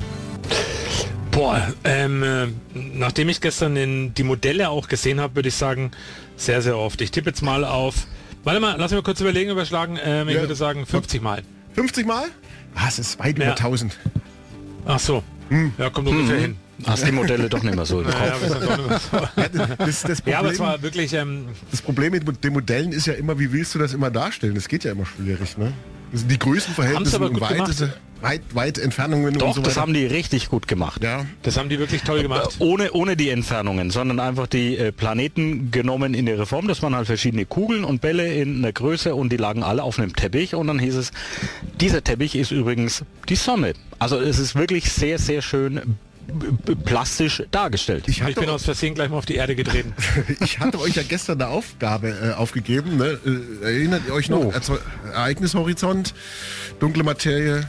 [1.29, 5.91] Boah, ähm, äh, nachdem ich gestern in die Modelle auch gesehen habe, würde ich sagen,
[6.37, 7.01] sehr, sehr oft.
[7.01, 8.07] Ich tippe jetzt mal auf.
[8.43, 9.99] Warte mal, lass mich mal kurz überlegen, überschlagen.
[10.03, 10.41] Ähm, ich Ja.
[10.41, 11.43] würde sagen 50 Mal.
[11.75, 12.25] 50 Mal?
[12.87, 13.97] Es ist weit über 1000.
[14.85, 15.23] Ach so.
[15.77, 16.57] Ja, kommt ungefähr hin.
[16.85, 19.09] Hast die Modelle doch nicht mehr so im Naja, Kopf.
[19.77, 23.05] Das, das Ja, aber Problem- es war wirklich, ähm, Das Problem mit den Modellen ist
[23.07, 24.55] ja immer, wie willst du das immer darstellen?
[24.55, 25.71] Das geht ja immer schwierig, ne?
[26.13, 30.05] Sind die Größenverhältnisse und gut weite, weit, weit Entfernungen und Doch, so das haben die
[30.05, 31.03] richtig gut gemacht.
[31.03, 31.25] Ja.
[31.41, 32.55] Das haben die wirklich toll gemacht.
[32.59, 36.67] Ohne, ohne die Entfernungen, sondern einfach die äh, Planeten genommen in ihre Form.
[36.67, 39.99] Das waren halt verschiedene Kugeln und Bälle in einer Größe und die lagen alle auf
[39.99, 40.55] einem Teppich.
[40.55, 41.11] Und dann hieß es,
[41.81, 43.73] dieser Teppich ist übrigens die Sonne.
[43.97, 45.97] Also es ist wirklich sehr, sehr schön
[46.85, 48.05] plastisch dargestellt.
[48.07, 49.93] Ich, ich bin aus Versehen gleich mal auf die Erde getreten.
[50.39, 52.97] ich hatte euch ja gestern eine Aufgabe äh, aufgegeben.
[52.97, 53.19] Ne?
[53.25, 54.45] Äh, erinnert ihr euch noch?
[54.45, 54.77] Oh.
[55.13, 56.13] Ereignishorizont,
[56.79, 57.67] dunkle Materie,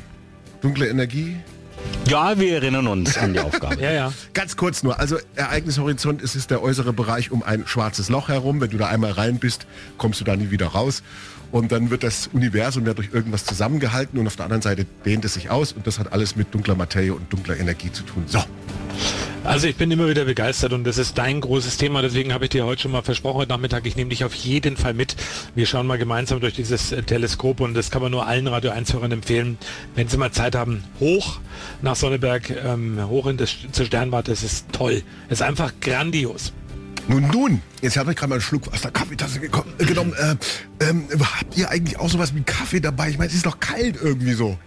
[0.61, 1.37] dunkle Energie.
[2.07, 3.77] Ja, wir erinnern uns an die Aufgabe.
[3.81, 4.13] ja, ja.
[4.35, 8.61] Ganz kurz nur, also Ereignishorizont es ist der äußere Bereich um ein schwarzes Loch herum.
[8.61, 11.03] Wenn du da einmal rein bist, kommst du da nie wieder raus.
[11.51, 15.25] Und dann wird das Universum ja durch irgendwas zusammengehalten und auf der anderen Seite dehnt
[15.25, 18.25] es sich aus und das hat alles mit dunkler Materie und dunkler Energie zu tun.
[18.27, 18.43] So.
[19.45, 22.51] Also ich bin immer wieder begeistert und das ist dein großes Thema, deswegen habe ich
[22.51, 25.17] dir heute schon mal versprochen, heute Nachmittag, ich nehme dich auf jeden Fall mit.
[25.55, 29.13] Wir schauen mal gemeinsam durch dieses Teleskop und das kann man nur allen Radio 1-Hörern
[29.13, 29.59] empfehlen,
[29.95, 31.41] wenn sie mal Zeit haben, hoch
[31.83, 35.03] nach Sonneberg, ähm, hoch in das, zur Sternwarte, es ist toll.
[35.29, 36.53] Es ist einfach grandios.
[37.07, 40.15] Nun, nun, jetzt habe ich gerade mal einen Schluck aus der Kaffeetasse gekommen, äh, genommen.
[40.15, 40.37] Äh,
[40.89, 43.11] ähm, habt ihr eigentlich auch sowas wie Kaffee dabei?
[43.11, 44.59] Ich meine, es ist doch kalt irgendwie so.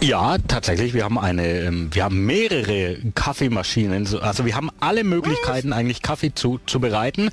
[0.00, 0.94] Ja, tatsächlich.
[0.94, 4.04] Wir haben eine, ähm, wir haben mehrere Kaffeemaschinen.
[4.06, 7.30] So- Also wir haben alle Möglichkeiten eigentlich Kaffee zu, zu bereiten.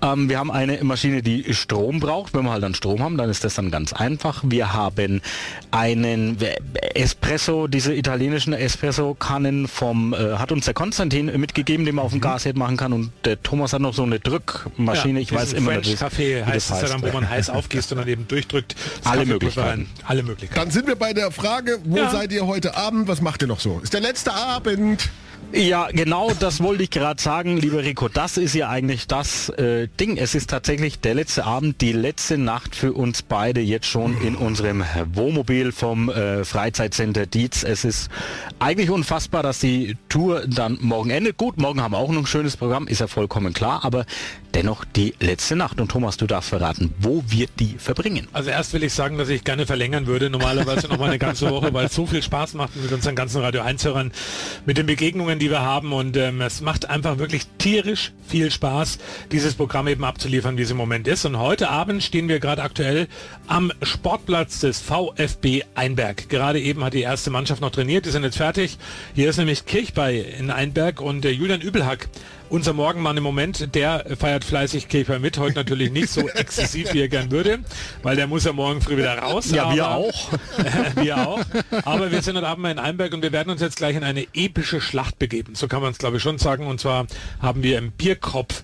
[0.00, 2.32] Ähm, wir haben eine Maschine, die Strom braucht.
[2.34, 4.42] Wenn wir halt dann Strom haben, dann ist das dann ganz einfach.
[4.46, 5.22] Wir haben
[5.72, 6.36] einen
[6.94, 12.20] Espresso, diese italienischen Espresso-Kannen vom, äh, hat uns der Konstantin mitgegeben, den man auf dem
[12.20, 12.92] Gasherd machen kann.
[12.92, 15.18] Und der Thomas hat noch so eine Drückmaschine.
[15.20, 17.98] ich weiß immer nicht, Kaffee wie heißt es ja dann, wo man heiß aufgießt und
[17.98, 18.76] dann eben durchdrückt.
[19.04, 19.88] Alle Möglichkeiten.
[20.06, 20.60] Alle Möglichkeiten.
[20.60, 22.10] Dann sind wir bei der Frage, wo Ja.
[22.10, 23.08] seid ihr heute Abend?
[23.08, 23.78] Was macht ihr noch so?
[23.82, 25.08] Ist der letzte Abend.
[25.56, 28.08] Ja, genau, das wollte ich gerade sagen, lieber Rico.
[28.08, 30.16] Das ist ja eigentlich das äh, Ding.
[30.16, 34.34] Es ist tatsächlich der letzte Abend, die letzte Nacht für uns beide jetzt schon in
[34.34, 37.62] unserem Wohnmobil vom äh, Freizeitcenter Dietz.
[37.62, 38.10] Es ist
[38.58, 41.36] eigentlich unfassbar, dass die Tour dann morgen endet.
[41.36, 44.06] Gut, morgen haben wir auch noch ein schönes Programm, ist ja vollkommen klar, aber
[44.54, 45.80] dennoch die letzte Nacht.
[45.80, 48.28] Und Thomas, du darfst verraten, wo wir die verbringen.
[48.32, 51.50] Also erst will ich sagen, dass ich gerne verlängern würde, normalerweise noch mal eine ganze
[51.50, 54.12] Woche, weil es so viel Spaß macht mit unseren ganzen Radio 1-Hörern,
[54.66, 58.98] mit den Begegnungen, die wir haben und ähm, es macht einfach wirklich tierisch viel Spaß,
[59.32, 61.24] dieses Programm eben abzuliefern, wie es im Moment ist.
[61.24, 63.08] Und heute Abend stehen wir gerade aktuell
[63.46, 66.28] am Sportplatz des VfB Einberg.
[66.28, 68.78] Gerade eben hat die erste Mannschaft noch trainiert, die sind jetzt fertig.
[69.14, 72.08] Hier ist nämlich Kirchbei in Einberg und äh, Julian Übelhack
[72.50, 77.00] unser Morgenmann im Moment, der feiert fleißig Käfer mit, heute natürlich nicht so exzessiv, wie
[77.00, 77.60] er gern würde,
[78.02, 79.50] weil der muss ja morgen früh wieder raus.
[79.50, 80.32] Ja, wir aber- auch.
[80.96, 81.40] wir auch.
[81.84, 84.04] Aber wir sind heute Abend mal in Einberg und wir werden uns jetzt gleich in
[84.04, 85.54] eine epische Schlacht begeben.
[85.54, 86.66] So kann man es glaube ich schon sagen.
[86.66, 87.06] Und zwar
[87.40, 88.62] haben wir im Bierkopf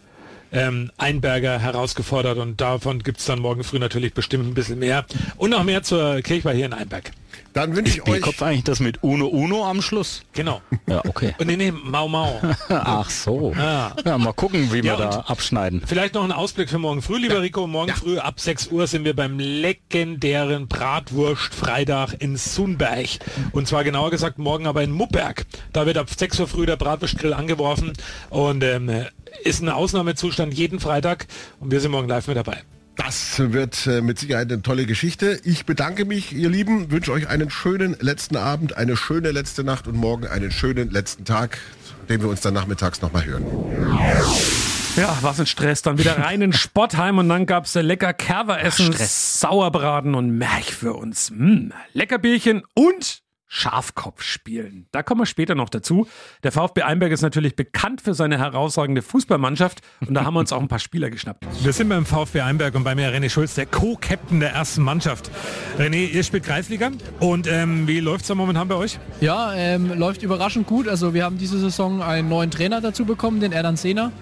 [0.53, 5.05] ähm, Einberger herausgefordert und davon gibt es dann morgen früh natürlich bestimmt ein bisschen mehr.
[5.37, 7.13] Und noch mehr zur Kirchweih hier in Einberg.
[7.53, 8.13] Dann wünsche ich euch...
[8.13, 10.23] Bierkopf eigentlich das mit Uno Uno am Schluss?
[10.33, 10.61] Genau.
[10.87, 11.35] Ja, okay.
[11.39, 12.41] Und nee, nee, Mau Mau.
[12.69, 13.53] Ach so.
[13.57, 13.95] Ja.
[14.05, 15.83] Ja, mal gucken, wie wir Ja, da und- abschneiden.
[15.87, 17.67] Vielleicht noch ein Ausblick für morgen früh, lieber Rico.
[17.67, 23.09] Morgen früh ab 6 Uhr sind wir beim legendären Bratwurst Freitag in Sunberg.
[23.53, 25.47] Und zwar genauer gesagt morgen aber in Mupperg.
[25.73, 27.93] Da wird ab 6 Uhr früh der Bratwurstgrill angeworfen
[28.31, 29.07] und ähm,
[29.45, 31.27] ist ein Ausnahmezustand jeden Freitag
[31.61, 32.63] und wir sind morgen live mit dabei.
[33.03, 35.41] Das wird äh, mit Sicherheit eine tolle Geschichte.
[35.45, 39.87] Ich bedanke mich, ihr Lieben, wünsche euch einen schönen letzten Abend, eine schöne letzte Nacht
[39.87, 41.59] und morgen einen schönen letzten Tag,
[42.11, 43.47] den wir uns dann nachmittags nochmal hören.
[44.97, 45.81] Ja, was ein Stress.
[45.81, 49.41] Dann wieder rein in Spottheim und dann gab's äh, lecker Kerveressen, Stress.
[49.41, 51.31] Sauerbraten und Merch für uns.
[51.31, 54.87] Mm, lecker Bierchen und Schafkopf spielen.
[54.93, 56.07] Da kommen wir später noch dazu.
[56.45, 60.53] Der VfB Einberg ist natürlich bekannt für seine herausragende Fußballmannschaft und da haben wir uns
[60.53, 61.45] auch ein paar Spieler geschnappt.
[61.61, 65.33] Wir sind beim VfB Einberg und bei mir René Schulz, der Co-Captain der ersten Mannschaft.
[65.79, 69.01] René, ihr spielt Kreisliga und ähm, wie läuft's da momentan bei euch?
[69.21, 70.87] Ja, ähm, läuft überraschend gut.
[70.87, 74.13] Also wir haben diese Saison einen neuen Trainer dazu bekommen, den Erdan Sehner.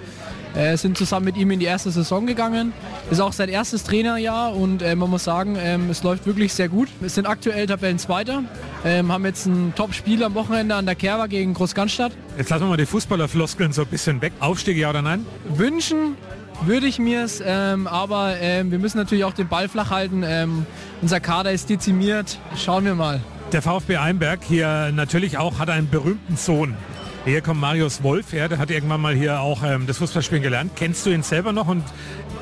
[0.55, 2.73] Äh, sind zusammen mit ihm in die erste Saison gegangen.
[3.11, 6.69] Ist auch sein erstes Trainerjahr und äh, man muss sagen, ähm, es läuft wirklich sehr
[6.69, 6.89] gut.
[7.01, 8.45] Wir sind aktuell Tabellenzweiter,
[8.85, 12.13] ähm, haben jetzt ein Top-Spiel am Wochenende an der Kerwa gegen Großgannstadt.
[12.37, 14.33] Jetzt lassen wir mal die Fußballerfloskeln so ein bisschen weg.
[14.41, 15.27] Aufstieg, ja oder nein?
[15.49, 16.17] Wünschen
[16.63, 20.25] würde ich mir es, ähm, aber ähm, wir müssen natürlich auch den Ball flach halten.
[20.27, 20.67] Ähm,
[21.03, 22.39] unser Kader ist dezimiert.
[22.57, 23.21] Schauen wir mal.
[23.53, 26.77] Der VfB Einberg hier natürlich auch hat einen berühmten Sohn.
[27.29, 30.73] Hier kommt Marius Wolf her, der hat irgendwann mal hier auch ähm, das Fußballspielen gelernt.
[30.77, 31.85] Kennst du ihn selber noch und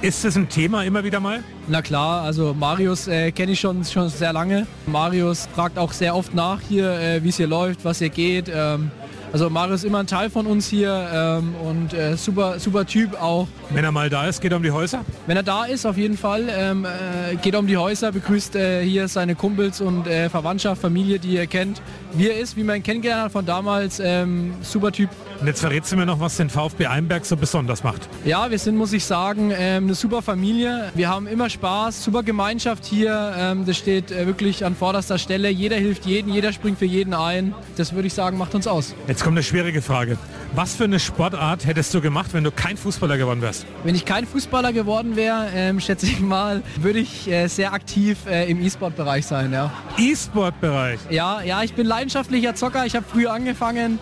[0.01, 1.43] ist das ein Thema immer wieder mal?
[1.67, 4.65] Na klar, also Marius äh, kenne ich schon, schon sehr lange.
[4.87, 8.49] Marius fragt auch sehr oft nach hier, äh, wie es hier läuft, was hier geht.
[8.49, 8.93] Ähm,
[9.37, 13.21] also Marius ist immer ein Teil von uns hier ähm, und äh, super, super Typ
[13.21, 13.47] auch.
[13.69, 15.05] Wenn er mal da ist, geht er um die Häuser?
[15.27, 16.47] Wenn er da ist, auf jeden Fall.
[16.49, 20.81] Ähm, äh, geht er um die Häuser, begrüßt äh, hier seine Kumpels und äh, Verwandtschaft,
[20.81, 21.83] Familie, die er kennt.
[22.15, 24.01] Wie er ist, wie man ihn kennengelernt hat von damals.
[24.03, 25.11] Ähm, super Typ.
[25.41, 28.09] Und jetzt verrätst du mir noch, was den VfB Einberg so besonders macht.
[28.25, 30.91] Ja, wir sind, muss ich sagen, ähm, eine super Familie.
[30.95, 33.35] Wir haben immer Spaß, super Gemeinschaft hier.
[33.37, 35.51] Ähm, das steht äh, wirklich an vorderster Stelle.
[35.51, 37.55] Jeder hilft jedem, jeder springt für jeden ein.
[37.77, 38.95] Das würde ich sagen, macht uns aus.
[39.09, 40.17] Jetzt kommt eine schwierige Frage.
[40.55, 43.67] Was für eine Sportart hättest du gemacht, wenn du kein Fußballer geworden wärst?
[43.85, 48.19] Wenn ich kein Fußballer geworden wäre, ähm, schätze ich mal, würde ich äh, sehr aktiv
[48.27, 49.53] äh, im E-Sport-Bereich sein.
[49.53, 49.71] Ja.
[49.99, 51.01] E-Sport-Bereich?
[51.11, 52.87] Ja, ja, ich bin leidenschaftlicher Zocker.
[52.87, 53.99] Ich habe früh angefangen,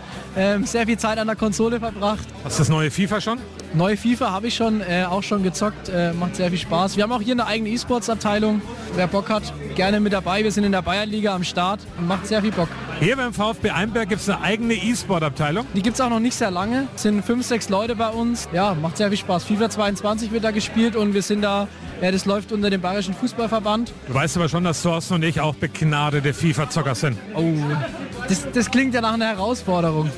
[0.65, 2.27] sehr viel Zeit an der Konsole verbracht.
[2.45, 3.39] Hast du das neue FIFA schon?
[3.75, 6.97] Neue FIFA habe ich schon, äh, auch schon gezockt, äh, macht sehr viel Spaß.
[6.97, 8.63] Wir haben auch hier eine eigene E-Sports-Abteilung.
[8.95, 10.45] Wer Bock hat, gerne mit dabei.
[10.45, 12.69] Wir sind in der Bayernliga am Start und macht sehr viel Bock.
[13.01, 15.67] Hier beim VfB Einberg gibt es eine eigene E-Sport-Abteilung.
[15.75, 16.87] Die gibt es auch noch nicht sehr lange.
[16.95, 18.49] Es sind fünf, sechs Leute bei uns.
[18.53, 19.45] Ja, macht sehr viel Spaß.
[19.45, 21.67] FIFA 22 wird da gespielt und wir sind da,
[22.01, 23.93] ja, das läuft unter dem Bayerischen Fußballverband.
[24.07, 27.19] Du weißt aber schon, dass Thorsten und ich auch begnadete FIFA-Zocker sind.
[27.35, 27.43] Oh,
[28.29, 30.11] das, das klingt ja nach einer Herausforderung.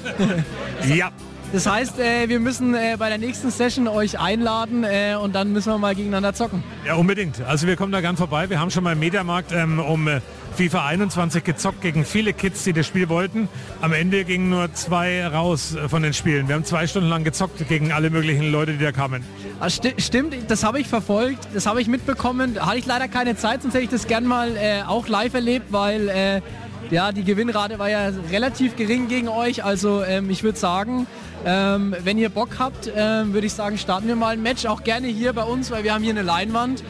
[0.94, 1.10] ja.
[1.52, 5.52] Das heißt, äh, wir müssen äh, bei der nächsten Session euch einladen äh, und dann
[5.52, 6.62] müssen wir mal gegeneinander zocken.
[6.84, 7.40] Ja, unbedingt.
[7.42, 8.50] Also wir kommen da gern vorbei.
[8.50, 10.20] Wir haben schon mal im Mediamarkt ähm, um äh,
[10.56, 13.48] FIFA 21 gezockt gegen viele Kids, die das Spiel wollten.
[13.80, 16.48] Am Ende gingen nur zwei raus äh, von den Spielen.
[16.48, 19.24] Wir haben zwei Stunden lang gezockt gegen alle möglichen Leute, die da kamen.
[19.60, 22.58] Ah, sti stimmt, das habe ich verfolgt, das habe ich mitbekommen.
[22.58, 25.66] Hatte ich leider keine Zeit, sonst hätte ich das gern mal äh, auch live erlebt,
[25.70, 26.42] weil
[26.90, 29.64] ja, die Gewinnrate war ja relativ gering gegen euch.
[29.64, 31.06] Also ähm, ich würde sagen,
[31.44, 34.66] ähm, wenn ihr Bock habt, ähm, würde ich sagen, starten wir mal ein Match.
[34.66, 36.82] Auch gerne hier bei uns, weil wir haben hier eine Leinwand.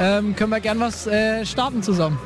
[0.00, 2.18] Ähm, können wir gern was äh, starten zusammen.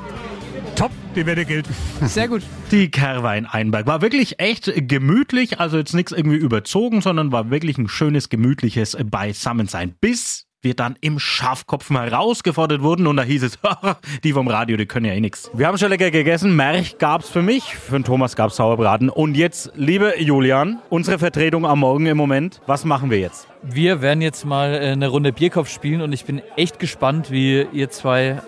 [0.77, 1.67] Top, die Wette gilt.
[2.03, 2.43] Sehr gut.
[2.71, 7.79] Die Kerwein Einberg war wirklich echt gemütlich, also jetzt nichts irgendwie überzogen, sondern war wirklich
[7.79, 9.95] ein schönes, gemütliches Beisammensein.
[10.01, 13.59] Bis wir dann im Schafkopfen herausgefordert wurden und da hieß es,
[14.25, 15.51] die vom Radio, die können ja eh nichts.
[15.55, 19.37] Wir haben schon lecker gegessen, Merch gab's für mich, für den Thomas gab's Sauerbraten und
[19.37, 23.47] jetzt, liebe Julian, unsere Vertretung am Morgen im Moment, was machen wir jetzt?
[23.63, 27.67] Wir werden jetzt mal äh, eine Runde Bierkopf spielen und ich bin echt gespannt, wie
[27.73, 28.43] ihr zwei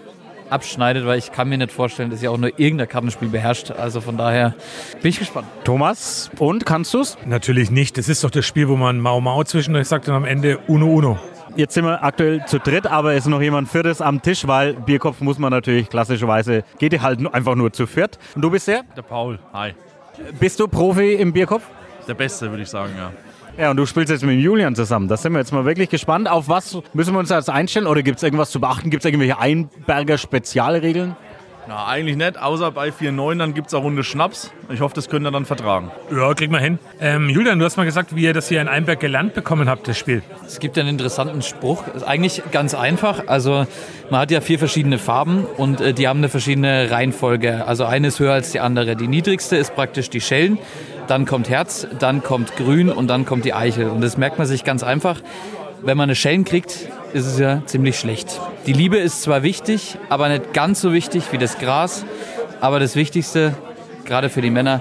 [0.49, 3.71] abschneidet, weil ich kann mir nicht vorstellen, dass ihr auch nur irgendein Kartenspiel beherrscht.
[3.71, 4.55] Also von daher
[5.01, 5.47] bin ich gespannt.
[5.63, 7.17] Thomas, und kannst du's?
[7.25, 7.97] Natürlich nicht.
[7.97, 10.87] Das ist doch das Spiel, wo man Mau Mau zwischendurch sagt und am Ende Uno
[10.87, 11.19] Uno.
[11.57, 14.75] Jetzt sind wir aktuell zu dritt, aber es ist noch jemand Viertes am Tisch, weil
[14.75, 18.19] Bierkopf muss man natürlich klassischerweise, geht ihr halt einfach nur zu viert.
[18.35, 18.83] Und du bist der?
[18.97, 19.75] Der Paul, hi.
[20.39, 21.65] Bist du Profi im Bierkopf?
[22.07, 23.11] Der Beste, würde ich sagen, ja.
[23.59, 25.09] Ja, und du spielst jetzt mit dem Julian zusammen.
[25.09, 26.31] Da sind wir jetzt mal wirklich gespannt.
[26.31, 27.87] Auf was müssen wir uns jetzt einstellen?
[27.87, 28.91] Oder gibt es irgendwas zu beachten?
[28.91, 30.17] Gibt es irgendwelche Einberger
[31.71, 34.51] Na, eigentlich nicht, außer bei 4-9, dann gibt es eine Runde Schnaps.
[34.71, 35.93] Ich hoffe, das könnt ihr dann vertragen.
[36.11, 36.81] Ja, krieg mal hin.
[37.01, 39.87] Ähm, Julian, du hast mal gesagt, wie ihr das hier in Einberg gelernt bekommen habt,
[39.87, 40.25] das Spiel.
[40.45, 41.87] Es gibt einen interessanten Spruch.
[41.95, 43.29] Ist eigentlich ganz einfach.
[43.29, 43.69] Also
[44.11, 47.65] man hat ja vier verschiedene Farben und äh, die haben eine verschiedene Reihenfolge.
[47.65, 48.97] Also eine ist höher als die andere.
[48.97, 50.59] Die niedrigste ist praktisch die Schellen.
[51.07, 53.91] Dann kommt Herz, dann kommt Grün und dann kommt die Eichel.
[53.91, 55.21] Und das merkt man sich ganz einfach.
[55.83, 58.41] Wenn man eine Schellen kriegt, ist es ja ziemlich schlecht.
[58.67, 62.05] Die Liebe ist zwar wichtig, aber nicht ganz so wichtig wie das Gras.
[62.61, 63.55] Aber das Wichtigste,
[64.05, 64.81] gerade für die Männer,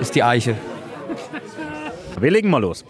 [0.00, 0.56] ist die Eichel.
[2.18, 2.84] Wir legen mal los.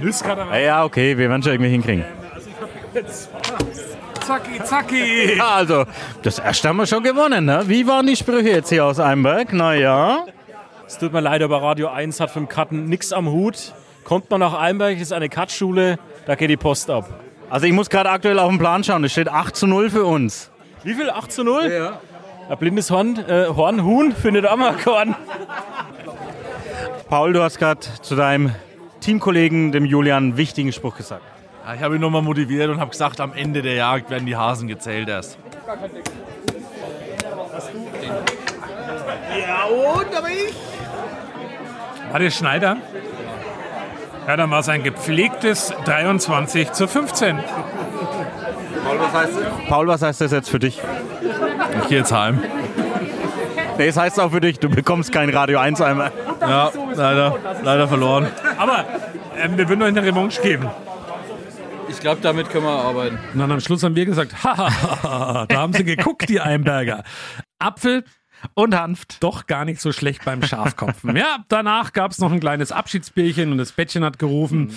[0.00, 0.46] Nüsskater.
[0.52, 2.04] Ja, ja, okay, wir werden schon irgendwie hinkriegen.
[4.26, 5.34] Zacki, zacki.
[5.38, 5.84] Ja, also,
[6.22, 7.62] das erste haben wir schon gewonnen, ne?
[7.66, 9.52] Wie waren die Sprüche jetzt hier aus Einberg?
[9.52, 10.24] Naja.
[10.86, 13.72] Es tut mir leid, aber Radio 1 hat vom Cutten nichts am Hut.
[14.06, 17.08] Kommt man nach Einberg, ist eine Cut-Schule, da geht die Post ab.
[17.50, 20.04] Also ich muss gerade aktuell auf den Plan schauen, es steht 8 zu 0 für
[20.04, 20.52] uns.
[20.84, 21.10] Wie viel?
[21.10, 21.72] 8 zu 0?
[21.72, 21.98] Ja.
[22.48, 25.16] Ein blindes Horn, äh, Horn, Huhn findet auch mal Korn.
[27.08, 28.54] Paul, du hast gerade zu deinem
[29.00, 31.24] Teamkollegen, dem Julian, einen wichtigen Spruch gesagt.
[31.66, 34.36] Ja, ich habe ihn nochmal motiviert und habe gesagt, am Ende der Jagd werden die
[34.36, 35.36] Hasen gezählt erst.
[39.36, 40.54] Ja, und aber ich.
[42.12, 42.76] War der Schneider?
[44.26, 47.38] Ja, dann war es ein gepflegtes 23 zu 15.
[48.84, 49.32] Paul, was heißt,
[49.68, 50.80] Paul, was heißt das jetzt für dich?
[51.82, 52.42] Ich gehe jetzt heim.
[53.78, 56.10] Nee, es heißt auch für dich, du bekommst kein Radio 1 einmal.
[56.40, 58.26] Ja, leider, leider verloren.
[58.58, 58.84] Aber
[59.38, 60.70] ähm, wir würden euch eine Revanche geben.
[61.88, 63.18] Ich glaube, damit können wir arbeiten.
[63.32, 67.04] Und dann am Schluss haben wir gesagt, haha, da haben sie geguckt, die Einberger.
[67.58, 68.04] Apfel
[68.54, 69.22] und Hanft.
[69.22, 71.16] Doch gar nicht so schlecht beim Schafkopfen.
[71.16, 74.72] Ja, danach gab es noch ein kleines Abschiedsbierchen und das Bettchen hat gerufen.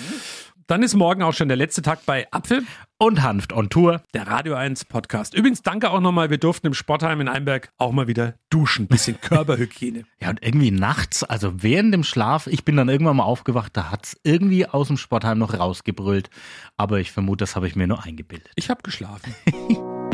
[0.70, 2.62] Dann ist morgen auch schon der letzte Tag bei Apfel
[3.00, 5.34] und Hanft on Tour, der Radio 1 Podcast.
[5.34, 8.86] Übrigens, danke auch nochmal, wir durften im Sportheim in Einberg auch mal wieder duschen.
[8.86, 10.04] Bisschen Körperhygiene.
[10.22, 13.90] Ja, und irgendwie nachts, also während dem Schlaf, ich bin dann irgendwann mal aufgewacht, da
[13.90, 16.30] hat es irgendwie aus dem Sportheim noch rausgebrüllt.
[16.78, 18.52] Aber ich vermute, das habe ich mir nur eingebildet.
[18.56, 19.34] Ich habe geschlafen.